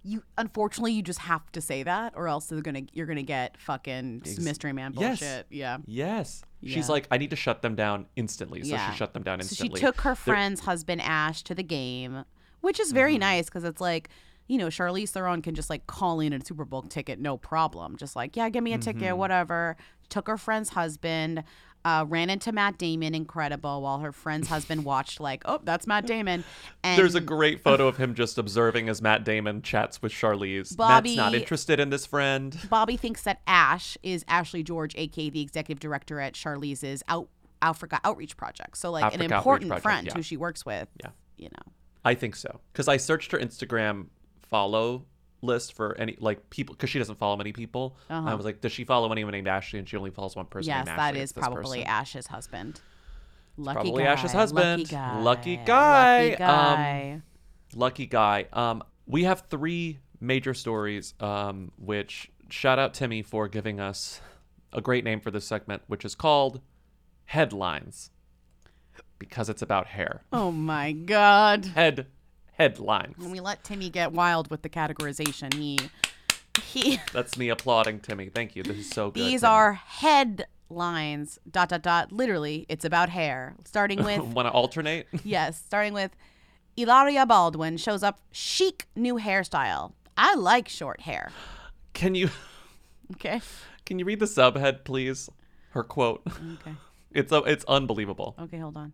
[0.07, 3.57] you unfortunately you just have to say that or else they're gonna you're gonna get
[3.59, 5.19] fucking Ex- mystery man Yes.
[5.19, 5.47] bullshit.
[5.49, 5.77] Yeah.
[5.85, 6.43] Yes.
[6.63, 8.63] She's like, I need to shut them down instantly.
[8.63, 8.89] So Yeah.
[8.91, 9.69] she shut them down instantly.
[9.69, 12.23] So she took her They're- friend's husband Ash to the game,
[12.61, 13.19] which is very Mm-hmm.
[13.19, 14.09] nice because it's like,
[14.47, 17.97] you know, Charlize Theron can just like call in a Super Bowl ticket, no problem.
[17.97, 19.17] Just like, yeah, give me a ticket, Mhm.
[19.17, 19.75] whatever.
[20.09, 21.43] Took her friend's husband,
[21.85, 26.05] uh, ran into Matt Damon, incredible, while her friend's husband watched like, oh, that's Matt
[26.05, 26.43] Damon.
[26.83, 30.75] And There's a great photo of him just observing as Matt Damon chats with Charlize.
[30.75, 32.57] Bobby- Matt's not interested in this friend.
[32.69, 37.29] Bobby thinks that Ash is Ashley George, aka the executive director at Charlize's out
[37.61, 38.77] Africa Outreach Project.
[38.77, 40.13] So like Africa an important Project, friend yeah.
[40.13, 40.87] who she works with.
[41.01, 41.09] Yeah.
[41.37, 41.71] You know.
[42.03, 42.59] I think so.
[42.71, 44.07] Because I searched her Instagram
[44.41, 45.05] follow
[45.41, 47.95] list for any like people because she doesn't follow many people.
[48.09, 48.29] Uh-huh.
[48.29, 49.79] I was like, does she follow anyone named Ashley?
[49.79, 50.69] And she only follows one person.
[50.69, 51.19] yes, named that Ashley.
[51.19, 51.91] is It's this probably person.
[51.93, 52.81] Ash's husband.
[53.59, 54.81] Lucky Probably guy, Ash's husband.
[54.81, 55.19] Lucky guy.
[55.21, 56.23] Lucky guy.
[56.29, 57.11] Lucky guy.
[57.13, 57.23] Um,
[57.75, 58.45] lucky guy.
[58.53, 61.13] Um, we have three major stories.
[61.19, 64.21] Um, which shout out Timmy for giving us
[64.73, 66.61] a great name for this segment, which is called
[67.25, 68.11] headlines,
[69.19, 70.21] because it's about hair.
[70.31, 71.65] oh my god.
[71.65, 72.05] Head
[72.57, 73.17] headlines.
[73.17, 75.77] When we let Timmy get wild with the categorization, he
[76.63, 78.29] he That's me applauding Timmy.
[78.29, 78.63] Thank you.
[78.63, 79.23] This is so good.
[79.23, 79.51] these Timmy.
[79.51, 81.39] are headlines.
[81.49, 82.11] Dot dot dot.
[82.11, 83.55] Literally, it's about hair.
[83.65, 85.07] Starting with Want to alternate?
[85.23, 86.11] yes, starting with
[86.75, 89.93] Ilaria Baldwin shows up chic new hairstyle.
[90.17, 91.31] I like short hair.
[91.93, 92.29] Can you
[93.13, 93.39] Okay.
[93.85, 95.29] can you read the subhead, please?
[95.71, 96.21] Her quote.
[96.25, 96.73] Okay.
[97.13, 98.35] It's uh, it's unbelievable.
[98.37, 98.93] Okay, hold on.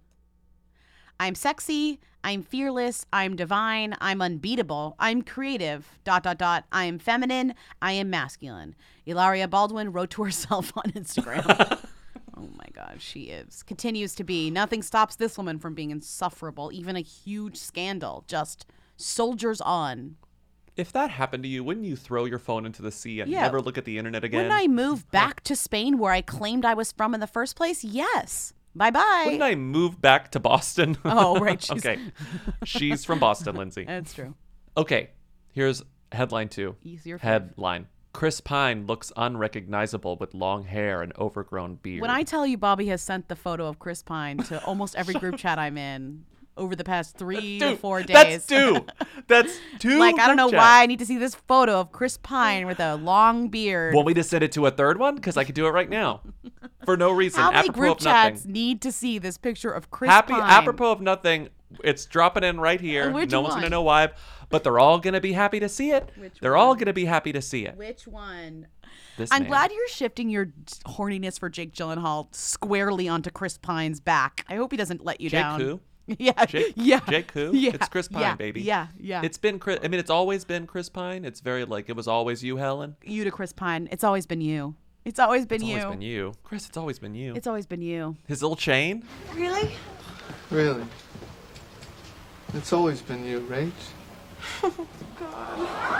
[1.20, 1.99] I'm sexy.
[2.24, 3.05] I'm fearless.
[3.11, 3.95] I'm divine.
[3.99, 4.95] I'm unbeatable.
[4.99, 5.99] I'm creative.
[6.03, 6.66] Dot dot dot.
[6.72, 7.53] I am feminine.
[7.82, 8.76] I am masculine.
[9.05, 11.45] Ilaria Baldwin wrote to herself on Instagram.
[12.38, 13.64] oh my God, she is.
[13.64, 14.49] Continues to be.
[14.49, 16.72] Nothing stops this woman from being insufferable.
[16.74, 18.24] Even a huge scandal.
[18.28, 20.16] Just soldiers on.
[20.76, 23.41] If that happened to you, wouldn't you throw your phone into the sea and Yeah.
[23.41, 24.45] never look at the internet again?
[24.45, 27.55] Wouldn't I move back to Spain where I claimed I was from in the first
[27.55, 27.84] place?
[27.84, 28.53] Yes.
[28.76, 29.24] Bye bye.
[29.26, 30.97] Wouldn't I move back to Boston?
[31.05, 31.99] Oh, right, she's- okay.
[32.63, 33.84] She's from Boston, Lindsay.
[33.88, 34.34] That's true.
[34.76, 35.11] Okay.
[35.51, 36.76] Here's headline two.
[36.84, 37.88] Easier Headline.
[38.13, 42.01] Chris Pine looks unrecognizable with long hair and overgrown beard.
[42.01, 45.15] When I tell you Bobby has sent the photo of Chris Pine to almost every
[45.15, 46.26] group chat I'm in
[46.57, 48.13] over the past three to Dude, four days.
[48.13, 48.85] That's two.
[49.27, 49.99] That's two.
[49.99, 52.79] like, I don't know why I need to see this photo of Chris Pine with
[52.79, 53.93] a long beard.
[53.93, 55.15] Want me to send it to a third one?
[55.15, 56.21] Because I could do it right now.
[56.85, 57.41] For no reason.
[57.41, 58.33] How many apropos group of nothing.
[58.33, 60.41] chats need to see this picture of Chris Happy Pine?
[60.43, 61.49] apropos of nothing.
[61.83, 63.09] It's dropping in right here.
[63.09, 64.09] Which no one's gonna know why,
[64.49, 66.11] but they're all gonna be happy to see it.
[66.17, 67.77] Which they're all gonna be happy to see it.
[67.77, 68.67] Which one?
[69.17, 69.49] This I'm man.
[69.49, 70.47] glad you're shifting your
[70.85, 74.45] horniness for Jake Gyllenhaal squarely onto Chris Pine's back.
[74.49, 75.59] I hope he doesn't let you Jake down.
[75.59, 75.79] who?
[76.19, 77.55] Yeah, Jake, yeah, Jake who?
[77.55, 78.61] yeah, it's Chris Pine, yeah, baby.
[78.61, 79.21] Yeah, yeah.
[79.23, 79.79] It's been Chris.
[79.83, 81.23] I mean, it's always been Chris Pine.
[81.23, 82.97] It's very like it was always you, Helen.
[83.03, 83.87] you to Chris Pine.
[83.89, 84.75] It's always been you.
[85.05, 85.79] It's always been It's you.
[85.79, 86.67] always been you, Chris.
[86.67, 87.33] It's always been you.
[87.35, 88.17] It's always been you.
[88.27, 89.03] His little chain.
[89.33, 89.71] Really?
[90.49, 90.83] Really?
[92.53, 93.71] It's always been you, Rach.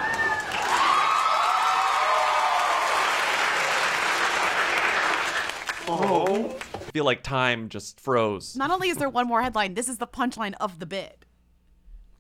[5.88, 6.56] Oh.
[6.60, 6.63] I
[6.94, 8.56] feel like time just froze.
[8.56, 11.26] Not only is there one more headline, this is the punchline of the bit.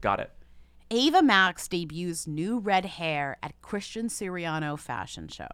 [0.01, 0.31] Got it.
[0.91, 5.47] Ava Max debuts new red hair at Christian Siriano fashion show.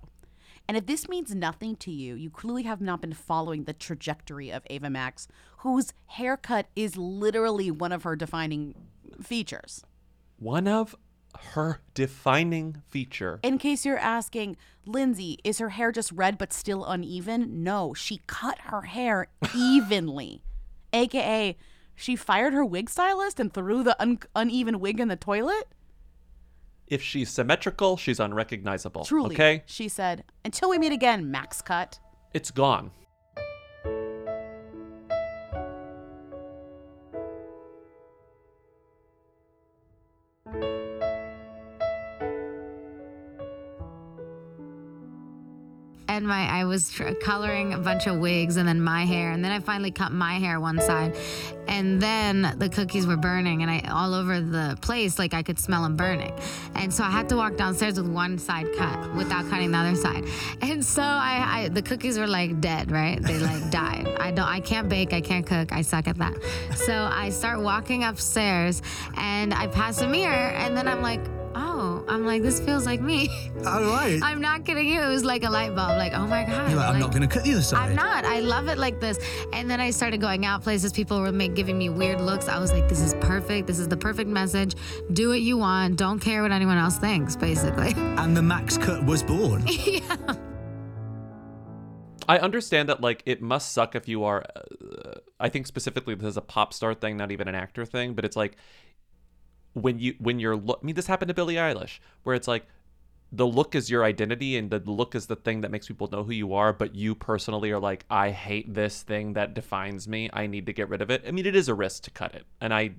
[0.67, 4.51] And if this means nothing to you, you clearly have not been following the trajectory
[4.51, 8.75] of Ava Max, whose haircut is literally one of her defining
[9.21, 9.83] features.
[10.37, 10.95] One of
[11.53, 13.39] her defining feature.
[13.43, 17.63] In case you're asking, Lindsay, is her hair just red but still uneven?
[17.63, 20.43] No, she cut her hair evenly.
[20.93, 21.57] AKA,
[21.95, 25.67] she fired her wig stylist and threw the un- uneven wig in the toilet?
[26.87, 29.05] If she's symmetrical, she's unrecognizable.
[29.05, 29.35] Truly.
[29.35, 29.63] Okay?
[29.67, 31.99] She said, until we meet again, Max Cut.
[32.33, 32.91] It's gone.
[46.19, 46.91] And my I was
[47.21, 50.33] coloring a bunch of wigs and then my hair and then I finally cut my
[50.33, 51.15] hair one side.
[51.67, 55.57] And then the cookies were burning and I all over the place like I could
[55.57, 56.33] smell them burning.
[56.75, 59.95] And so I had to walk downstairs with one side cut without cutting the other
[59.95, 60.25] side.
[60.61, 63.21] And so I, I the cookies were like dead right?
[63.21, 64.17] They like died.
[64.19, 66.35] I don't I can't bake I can't cook I suck at that.
[66.75, 68.81] So I start walking upstairs
[69.15, 71.21] and I pass a mirror and then I'm like
[71.55, 73.29] oh I'm like this feels like me
[73.65, 74.19] All right.
[74.23, 75.01] I'm not kidding you.
[75.01, 75.97] It was like a light bulb.
[75.97, 76.69] Like, oh my god.
[76.69, 77.89] You're like, I'm not going to cut the other side.
[77.89, 78.25] I'm not.
[78.25, 79.19] I love it like this.
[79.53, 80.93] And then I started going out places.
[80.93, 82.47] People were make, giving me weird looks.
[82.47, 83.67] I was like, this is perfect.
[83.67, 84.75] This is the perfect message.
[85.13, 85.97] Do what you want.
[85.97, 87.93] Don't care what anyone else thinks, basically.
[88.19, 89.63] And the max cut was born.
[89.67, 90.35] yeah.
[92.27, 96.27] I understand that like it must suck if you are uh, I think specifically this
[96.27, 98.57] is a pop star thing, not even an actor thing, but it's like
[99.73, 102.65] when you when you're look I mean this happened to Billie Eilish where it's like
[103.31, 106.23] the look is your identity and the look is the thing that makes people know
[106.23, 110.29] who you are, but you personally are like I hate this thing that defines me.
[110.33, 111.23] I need to get rid of it.
[111.27, 112.45] I mean it is a risk to cut it.
[112.59, 112.91] And I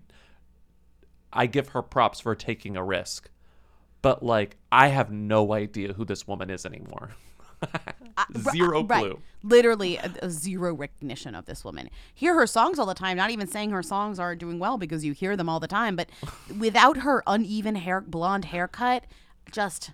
[1.32, 3.30] I give her props for taking a risk.
[4.02, 7.10] But like I have no idea who this woman is anymore.
[8.52, 9.00] Zero Right.
[9.00, 9.20] clue.
[9.42, 11.90] Literally a, a zero recognition of this woman.
[12.14, 15.04] Hear her songs all the time, not even saying her songs are doing well because
[15.04, 16.10] you hear them all the time, but
[16.58, 19.04] without her uneven hair blonde haircut,
[19.50, 19.92] just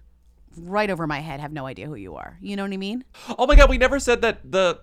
[0.56, 2.38] right over my head, have no idea who you are.
[2.40, 3.04] You know what I mean?
[3.38, 4.80] Oh my god, we never said that the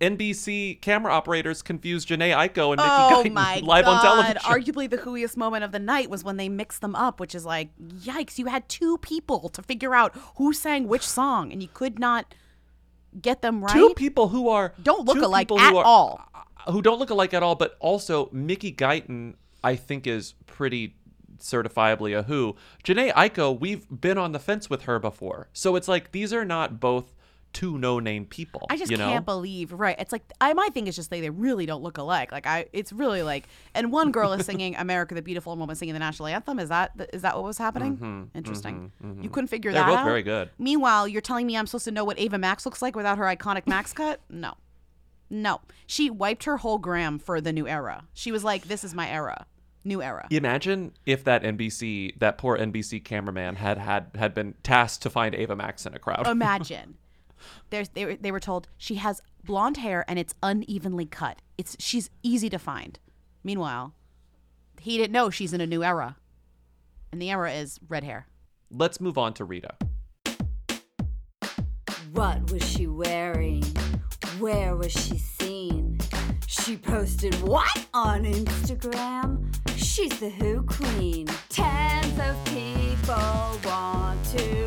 [0.00, 3.96] NBC camera operators confused Jhené Aiko and Mickey oh Guyton live god!
[3.96, 4.36] on television.
[4.42, 7.46] Arguably the hooiest moment of the night was when they mixed them up, which is
[7.46, 8.38] like, yikes!
[8.38, 12.34] You had two people to figure out who sang which song, and you could not
[13.20, 13.72] get them right.
[13.74, 16.20] Two people who are don't look alike at are- all.
[16.68, 20.94] who don't look alike at all, but also Mickey Guyton, I think, is pretty
[21.38, 22.56] certifiably a who.
[22.84, 25.48] Jhené Aiko, we've been on the fence with her before.
[25.52, 27.14] So it's like these are not both
[27.52, 28.66] two no-name people.
[28.68, 29.08] I just you know?
[29.08, 29.72] can't believe.
[29.72, 29.96] Right?
[29.98, 32.32] It's like I my thing is just they they really don't look alike.
[32.32, 35.66] Like I, it's really like, and one girl is singing "America the Beautiful" and one
[35.66, 36.58] woman singing the national anthem.
[36.58, 37.96] Is that is that what was happening?
[37.96, 38.92] Mhm, Interesting.
[39.02, 39.32] mhm, You mhm.
[39.32, 40.04] couldn't figure They're that both out.
[40.04, 40.50] very good.
[40.58, 43.24] Meanwhile, you're telling me I'm supposed to know what Ava Max looks like without her
[43.24, 44.20] iconic Max cut?
[44.28, 44.54] No,
[45.30, 45.60] no.
[45.86, 48.04] She wiped her whole gram for the new era.
[48.12, 49.46] She was like, "This is my era,
[49.84, 55.02] new era." Imagine if that NBC, that poor NBC cameraman had had had been tasked
[55.04, 56.26] to find Ava Max in a crowd.
[56.26, 56.96] Imagine.
[57.70, 61.42] There's they were, they were told she has blonde hair and it's unevenly cut.
[61.58, 62.98] It's she's easy to find.
[63.44, 63.94] Meanwhile,
[64.80, 66.16] he didn't know she's in a new era.
[67.12, 68.26] And the era is red hair.
[68.70, 69.74] Let's move on to Rita.
[72.12, 73.62] What was she wearing?
[74.38, 75.98] Where was she seen?
[76.46, 79.54] She posted what on Instagram?
[79.76, 81.26] She's the Who Queen.
[81.48, 84.65] Tens of people want to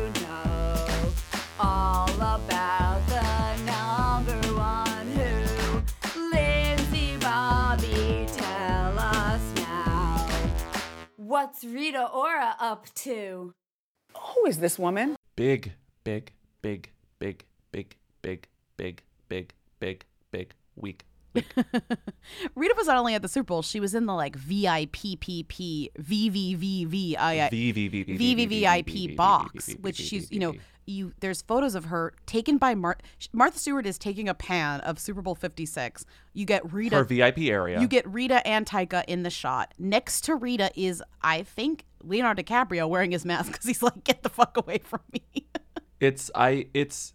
[11.60, 13.52] What's Rita Ora up to?
[14.16, 15.16] Who is this woman?
[15.36, 15.72] Big,
[16.04, 16.32] big,
[16.62, 16.88] big,
[17.18, 18.46] big, big, big,
[18.78, 21.04] big, big, big, big week.
[21.34, 26.88] Rita was not only at the Super Bowl, she was in the like VIPPP VVVVI
[29.16, 30.54] box, which she's you know
[30.86, 32.98] you there's photos of her taken by Mar-
[33.32, 36.04] Martha Stewart is taking a pan of Super Bowl 56.
[36.32, 37.80] You get Rita Her VIP area.
[37.80, 39.74] You get Rita and Taika in the shot.
[39.78, 44.22] Next to Rita is I think Leonardo DiCaprio wearing his mask because he's like, get
[44.22, 45.22] the fuck away from me.
[46.00, 47.12] It's I it's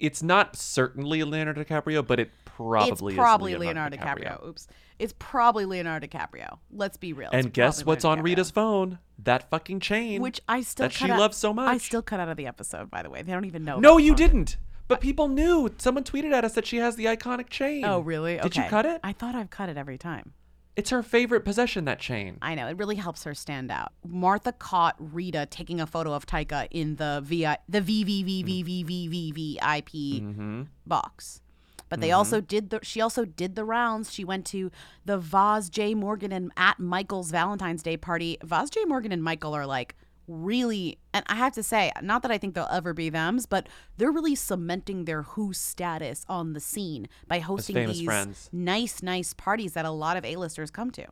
[0.00, 4.46] it's not certainly Leonardo DiCaprio, but it probably it's probably is Leonardo, DiCaprio.
[4.46, 4.66] Oops.
[4.98, 6.58] It's probably Leonardo DiCaprio.
[6.70, 7.30] Let's be real.
[7.32, 8.30] And It's guess what's Leonardo on DiCaprio.
[8.30, 8.98] Rita's phone?
[9.18, 10.22] That fucking chain.
[10.22, 11.74] Which I still that cut she out- loves so much.
[11.74, 13.22] I still cut out of the episode, by the way.
[13.22, 13.78] They don't even know.
[13.78, 14.18] No, you it.
[14.18, 14.56] didn't.
[14.88, 15.68] But people knew.
[15.78, 17.84] Someone tweeted at us that she has the iconic chain.
[17.84, 18.38] Oh, really?
[18.38, 19.00] Did you cut it?
[19.04, 20.32] I thought I've cut it every time.
[20.76, 22.36] It's her favorite possession, that chain.
[22.42, 23.92] I know it really helps her stand out.
[24.06, 30.62] Martha caught Rita taking a photo of Taika in the VI the VVVVVVVIP Mm-hmm.
[30.86, 31.40] box.
[31.88, 32.16] But they Mhm.
[32.16, 34.12] also did the she also did the rounds.
[34.12, 34.70] She went to
[35.04, 38.38] the Vas J Morgan and at Michael's Valentine's Day party.
[38.42, 39.94] Vas J Morgan and Michael are like
[40.26, 43.68] really and I have to say, not that I think they'll ever be them's, but
[43.96, 48.50] they're really cementing their who status on the scene by hosting these friends.
[48.52, 51.06] nice, nice parties that a lot of A-listers come to.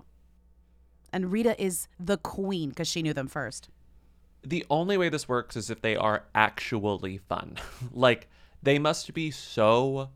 [1.13, 3.69] And Rita is the queen because she knew them first.
[4.43, 7.57] The only way this works is if they are actually fun.
[7.93, 8.29] like
[8.63, 10.11] they must be so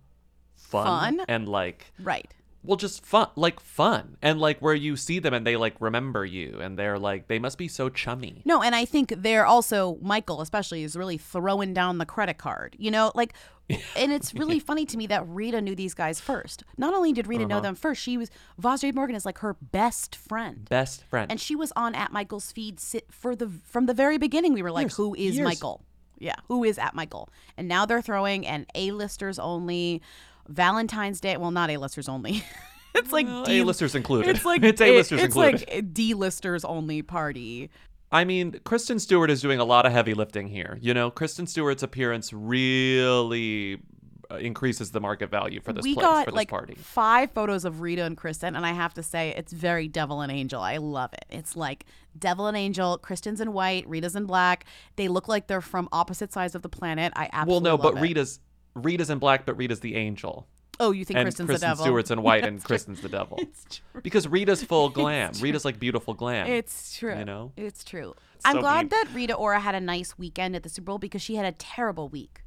[0.70, 1.24] fun, Fun?
[1.28, 2.32] and like Right.
[2.64, 6.24] well just fun like fun and like where you see them and they like remember
[6.24, 9.98] you and they're like they must be so chummy No, and I think they're also
[10.02, 12.74] Michael, especially, is really throwing down the credit card.
[12.78, 13.32] You know, like,
[13.96, 16.64] and it's really funny to me that Rita knew these guys first.
[16.78, 17.62] Not only did Rita know Uh-huh.
[17.62, 20.66] them first, she was Vas Morgan is like her best friend.
[20.68, 24.18] best friend And she was on at Michael's feed sit for the from the very
[24.18, 24.52] beginning.
[24.54, 24.96] We were like, Years.
[24.96, 25.44] who is Years.
[25.44, 25.84] Michael?
[26.20, 27.28] Yeah, who is at Michael?
[27.56, 30.02] And now they're throwing an A-listers only
[30.49, 31.36] Valentine's Day.
[31.36, 32.42] Well, not A-listers only.
[32.94, 34.34] it's like Well, D- A-listers included.
[34.34, 35.61] It's like It's A-listers it's included.
[35.61, 37.70] like a D-listers only party.
[38.11, 40.78] I mean, Kristen Stewart is doing a lot of heavy lifting here.
[40.80, 43.78] You know, Kristen Stewart's appearance really
[44.30, 46.74] uh, increases the market value for this we place got for this like party.
[46.74, 50.32] five photos of Rita and Kristen, and I have to say it's very Devil and
[50.32, 50.61] Angel.
[50.62, 51.26] I love it.
[51.30, 51.84] It's like
[52.18, 52.96] Devil and Angel.
[52.99, 54.64] Kristen's in white, Rita's in black.
[54.96, 57.12] They look like they're from opposite sides of the planet.
[57.14, 58.01] I absolutely Well, no, but it.
[58.01, 58.40] Rita's
[58.74, 60.46] Rita's in black, but Rita's the angel.
[60.80, 61.84] Oh, you think and Kristen's Kristen the devil?
[61.84, 62.62] Stewart's in white, and.
[62.62, 63.38] Kristen's the devil.
[63.42, 64.00] It's true.
[64.02, 65.32] Because Rita's full glam.
[65.40, 66.46] Rita's like beautiful glam.
[66.46, 67.16] It's true.
[67.16, 67.52] You know.
[67.56, 68.14] it's true.
[68.36, 68.88] It's I'm glad mean.
[68.90, 71.52] that Rita Ora had a nice weekend at the Super Bowl because she had a
[71.52, 72.42] terrible week.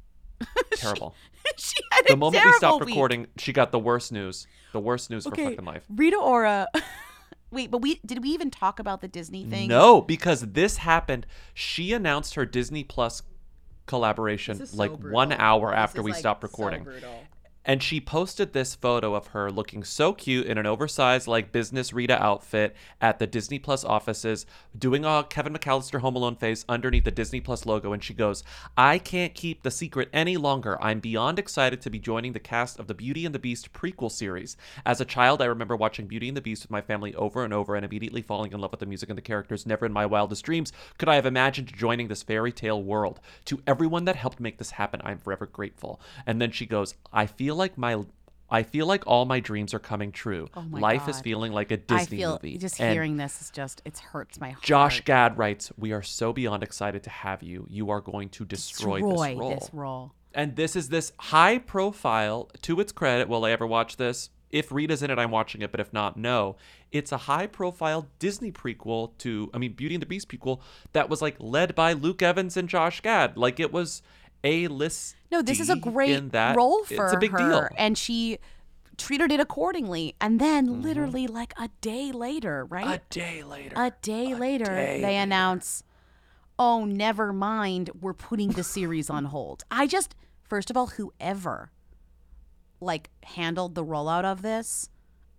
[0.72, 1.14] Terrible.
[1.56, 2.94] she had the moment we stopped week.
[2.94, 4.46] recording, she got the worst news.
[4.72, 5.84] The worst news for fucking life.
[5.88, 6.66] Rita Ora.
[7.52, 9.68] Wait, but we did we even talk about the Disney thing?
[9.68, 11.26] No, because this happened.
[11.52, 13.22] She announced her Disney Plus
[13.86, 15.10] collaboration so like brutal.
[15.10, 16.84] one hour after we like, stopped recording.
[16.84, 17.24] brutal.
[17.64, 21.92] And she posted this photo of her looking so cute in an oversized, like business
[21.92, 24.46] Rita outfit at the Disney Plus offices,
[24.76, 27.92] doing a Kevin McAllister Home Alone face underneath the Disney Plus logo.
[27.92, 28.42] And she goes,
[28.76, 30.82] I can't keep the secret any longer.
[30.82, 34.10] I'm beyond excited to be joining the cast of the Beauty and the Beast prequel
[34.10, 34.56] series.
[34.84, 37.54] As a child, I remember watching Beauty and the Beast with my family over and
[37.54, 39.66] over and immediately falling in love with the music and the characters.
[39.66, 43.20] Never in my wildest dreams could I have imagined joining this fairy tale world.
[43.46, 46.00] To everyone that helped make this happen, I'm forever grateful.
[46.26, 48.04] And then she goes, I feel like my
[48.52, 50.46] I feel like all my dreams are coming true.
[50.54, 52.58] Oh my Life is feeling like a Disney feel movie.
[52.58, 54.62] just And hearing this is just it hurts my heart.
[54.62, 57.66] Josh Gad writes, "We are so beyond excited to have you.
[57.70, 60.12] You are going to destroy, Destroy this role." this role.
[60.34, 62.50] And this is this high profile.
[62.62, 64.28] To its credit, will I ever watch this?
[64.50, 65.70] If Rita's in it, I'm watching it.
[65.70, 66.56] But if not, no.
[66.90, 70.60] It's a high profile Disney prequel to, I mean, Beauty and the Beast prequel
[70.92, 73.38] that was like led by Luke Evans and Josh Gad.
[73.38, 74.02] Like it was
[74.44, 75.16] a list.
[75.30, 77.68] No, this is a great role for It's a big her, deal.
[77.76, 78.38] and she
[78.98, 80.14] treated it accordingly.
[80.20, 80.82] And then, Mm-hmm.
[80.82, 83.00] literally, like a day later, right?
[83.00, 83.74] A day later.
[83.76, 85.82] A day later, day they announce,
[86.58, 90.14] "Oh, never mind, we're putting the series on hold." I just,
[90.48, 91.70] first of all, whoever
[92.80, 94.88] like handled the rollout of this,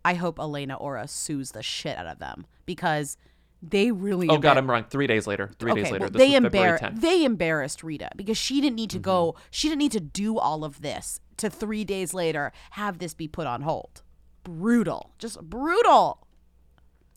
[0.05, 3.17] I hope Elena Ora sues the shit out of them because
[3.65, 4.27] they really.
[4.29, 4.83] Oh God, I'm wrong.
[4.89, 5.49] Three days later.
[5.57, 5.99] Three days later.
[6.05, 6.99] well, this they was embar- 10th.
[7.01, 9.03] they embarrassed Rita because she didn't need to Mm-hmm.
[9.03, 9.35] go.
[9.51, 13.27] She didn't need to do all of this to three days later have this be
[13.27, 14.01] put on hold.
[14.43, 16.27] Brutal, just brutal.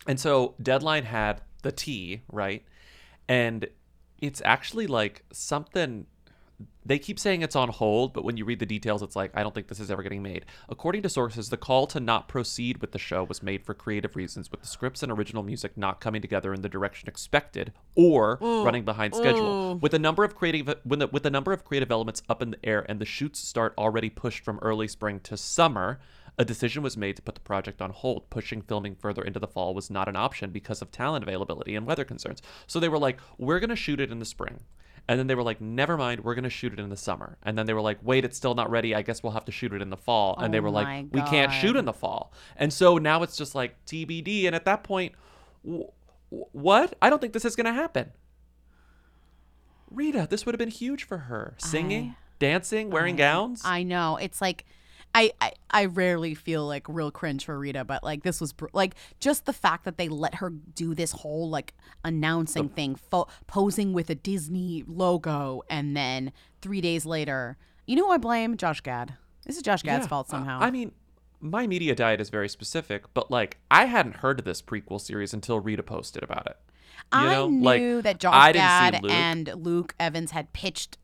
[0.07, 2.65] And so Deadline had the T, right?
[3.29, 3.67] And
[4.23, 6.07] it's actually like something
[6.89, 9.43] they keep saying it's on hold, but when you read the details, it's like, I
[9.43, 10.47] don't think this is ever getting made.
[10.69, 14.15] According to sources, the call to not proceed with the show was made for creative
[14.17, 18.39] reasons, with the scripts and original music not coming together in the direction expected or
[18.43, 19.73] Ooh, running behind schedule.
[19.73, 19.77] ooh.
[19.77, 22.51] With a number of creative when the, with the number of creative elements up in
[22.51, 25.99] the air and the shoots start already pushed from early spring to summer,
[26.39, 28.29] a decision was made to put the project on hold.
[28.31, 31.87] Pushing filming further into the fall was not an option because of talent availability and
[31.87, 32.43] weather concerns.
[32.67, 34.61] So they were like, "We're going to shoot it in the spring."
[35.09, 37.39] And then they were like, "Never mind, we're going to shoot it in the summer."
[37.45, 38.95] And then they were like, "Wait, it's still not ready.
[38.95, 40.83] I guess we'll have to shoot it in the fall." And they Oh were my
[41.03, 44.47] like, "We can't shoot in the fall." And so now it's just like TBD.
[44.47, 45.13] And at that point,
[45.65, 45.91] wh-
[46.53, 46.95] what?
[47.01, 48.11] I don't think this is going to happen.
[49.91, 51.55] Rita, this would have been huge for her.
[51.59, 53.63] Singing, dancing, wearing gowns.
[53.65, 54.17] I know.
[54.17, 54.65] It's like
[55.17, 58.67] I, I I rarely feel like real cringe for Rita, but like this was br-
[58.75, 61.73] like just the fact that they let her do this whole like
[62.05, 67.57] announcing thing, fo- posing with a Disney logo, and then three days later,
[67.87, 68.57] you know who I blame?
[68.59, 69.15] Josh Gad.
[69.47, 70.59] This is Josh Gad's Yeah, fault somehow.
[70.61, 70.93] I mean,
[71.41, 75.33] my media diet is very specific, but like I hadn't heard of this prequel series
[75.33, 76.57] until Rita posted about it.
[77.13, 79.13] You I know, knew like that Josh I Gad Luke.
[79.13, 80.99] and Luke Evans had pitched.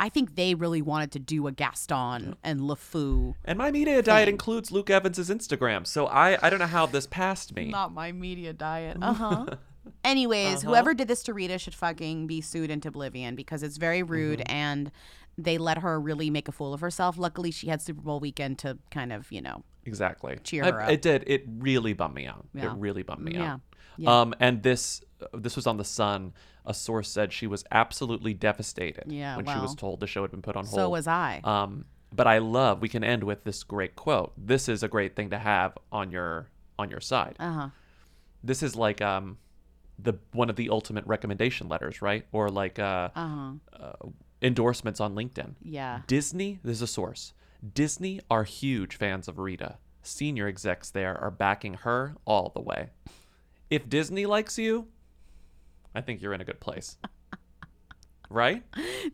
[0.00, 3.34] A, I think they really wanted to do a Gaston and LeFou.
[3.44, 7.06] And my media diet includes Luke Evans' Instagram, so I I don't know how this
[7.06, 7.66] passed me.
[7.66, 8.96] Not my media diet.
[9.10, 9.46] Uh huh.
[10.04, 10.68] Anyways, Uh-huh.
[10.70, 14.40] whoever did this to Rita should fucking be sued into oblivion because it's very rude
[14.40, 14.52] Mm-hmm.
[14.56, 14.92] and
[15.38, 17.16] they let her really make a fool of herself.
[17.16, 20.38] Luckily, she had Super Bowl weekend to kind of, you know, Exactly.
[20.44, 20.90] Cheer I- her up.
[20.90, 21.24] It did.
[21.26, 22.46] It really bummed me out.
[22.54, 22.72] Yeah.
[22.72, 23.54] It really bummed me Yeah.
[23.54, 23.60] out.
[23.96, 24.20] Yeah.
[24.20, 25.02] Um, and this
[25.34, 26.32] this was on the Sun.
[26.66, 30.30] A source said she was absolutely devastated Yeah, when she was told the show had
[30.30, 30.74] been put on hold.
[30.74, 31.40] so was I.
[31.44, 32.82] Um, but I love.
[32.82, 34.32] We can end with this great quote.
[34.36, 37.36] This is a great thing to have on your on your side.
[37.40, 37.68] Uh huh.
[38.44, 39.38] This is like um,
[40.02, 42.26] the one of the ultimate recommendation letters, right?
[42.32, 43.52] Or like uh, Uh-huh.
[43.72, 43.92] uh,
[44.42, 45.54] endorsements on LinkedIn.
[45.62, 46.00] Yeah.
[46.06, 47.34] Disney, there's a source.
[47.74, 49.76] Disney are huge fans of Rita.
[50.02, 52.90] Senior execs there are backing her all the way.
[53.68, 54.88] If Disney likes you,
[55.94, 56.96] I think you're in a good place.
[58.30, 58.62] right?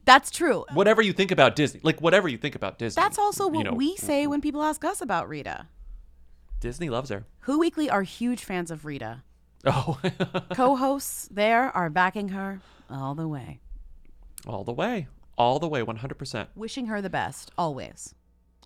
[0.05, 0.64] That's true.
[0.74, 3.03] Whatever you think about Disney, like whatever you think about Disney.
[3.03, 5.66] That's also what you know, we say when people ask us about Rita.
[6.61, 7.24] Disney loves her.
[7.41, 9.22] Who Weekly are huge fans of Rita.
[9.66, 9.98] Oh,
[10.54, 13.58] Co-hosts there are backing her all the way,
[14.46, 15.08] all the way.
[15.38, 16.46] All the way, 100%.
[16.54, 18.14] wishing her the best always.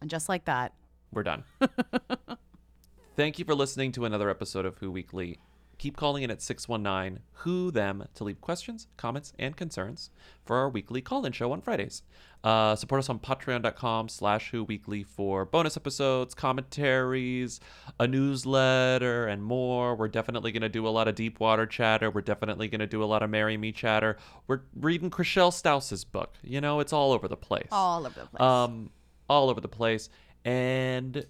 [0.01, 0.73] And just like that,
[1.13, 1.43] We're done.
[3.17, 5.39] Thank you for listening to another episode of Who Weekly.
[5.81, 10.11] Keep calling in at 619 Who Them to leave questions, comments, and concerns
[10.45, 12.03] for our weekly call-in show on Fridays.
[12.45, 17.61] Uh, support us on patreon.com slash Who Weekly for bonus episodes, commentaries,
[17.99, 19.95] a newsletter, and more.
[19.95, 22.11] We're definitely going to do a lot of deep water chatter.
[22.11, 24.19] We're definitely going to do a lot of Marry Me chatter.
[24.49, 26.35] We're reading Chrishell Stause's book.
[26.43, 28.43] You know, it's all over the place all over the place.
[28.43, 28.91] um,
[29.31, 30.11] all over the place.
[30.45, 31.25] And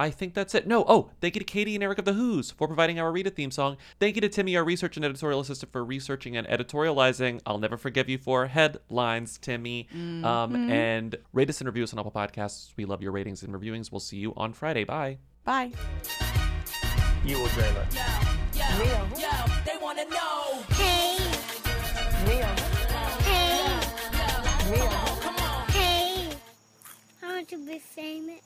[0.00, 0.66] I think that's it.
[0.66, 3.28] No, oh, thank you to Katie and Eric of the Who's for providing our Rita
[3.28, 3.76] theme song.
[3.98, 7.42] Thank you to Timmy, our research and editorial assistant, for researching and editorializing.
[7.44, 9.88] I'll never forgive you for headlines, Timmy.
[9.92, 10.70] Um, Mhm.
[10.70, 12.70] and rate us and review us on Apple Podcasts.
[12.78, 13.92] We love your ratings and reviewings.
[13.92, 14.84] We'll see you on Friday.
[14.84, 15.18] Bye.
[15.44, 15.72] Bye.
[17.26, 17.90] You will dream it.
[19.66, 20.62] They wanna know.
[20.70, 21.18] Hey.
[22.24, 23.68] Hey.
[25.68, 26.28] Hey.
[27.22, 28.40] I want to be famous.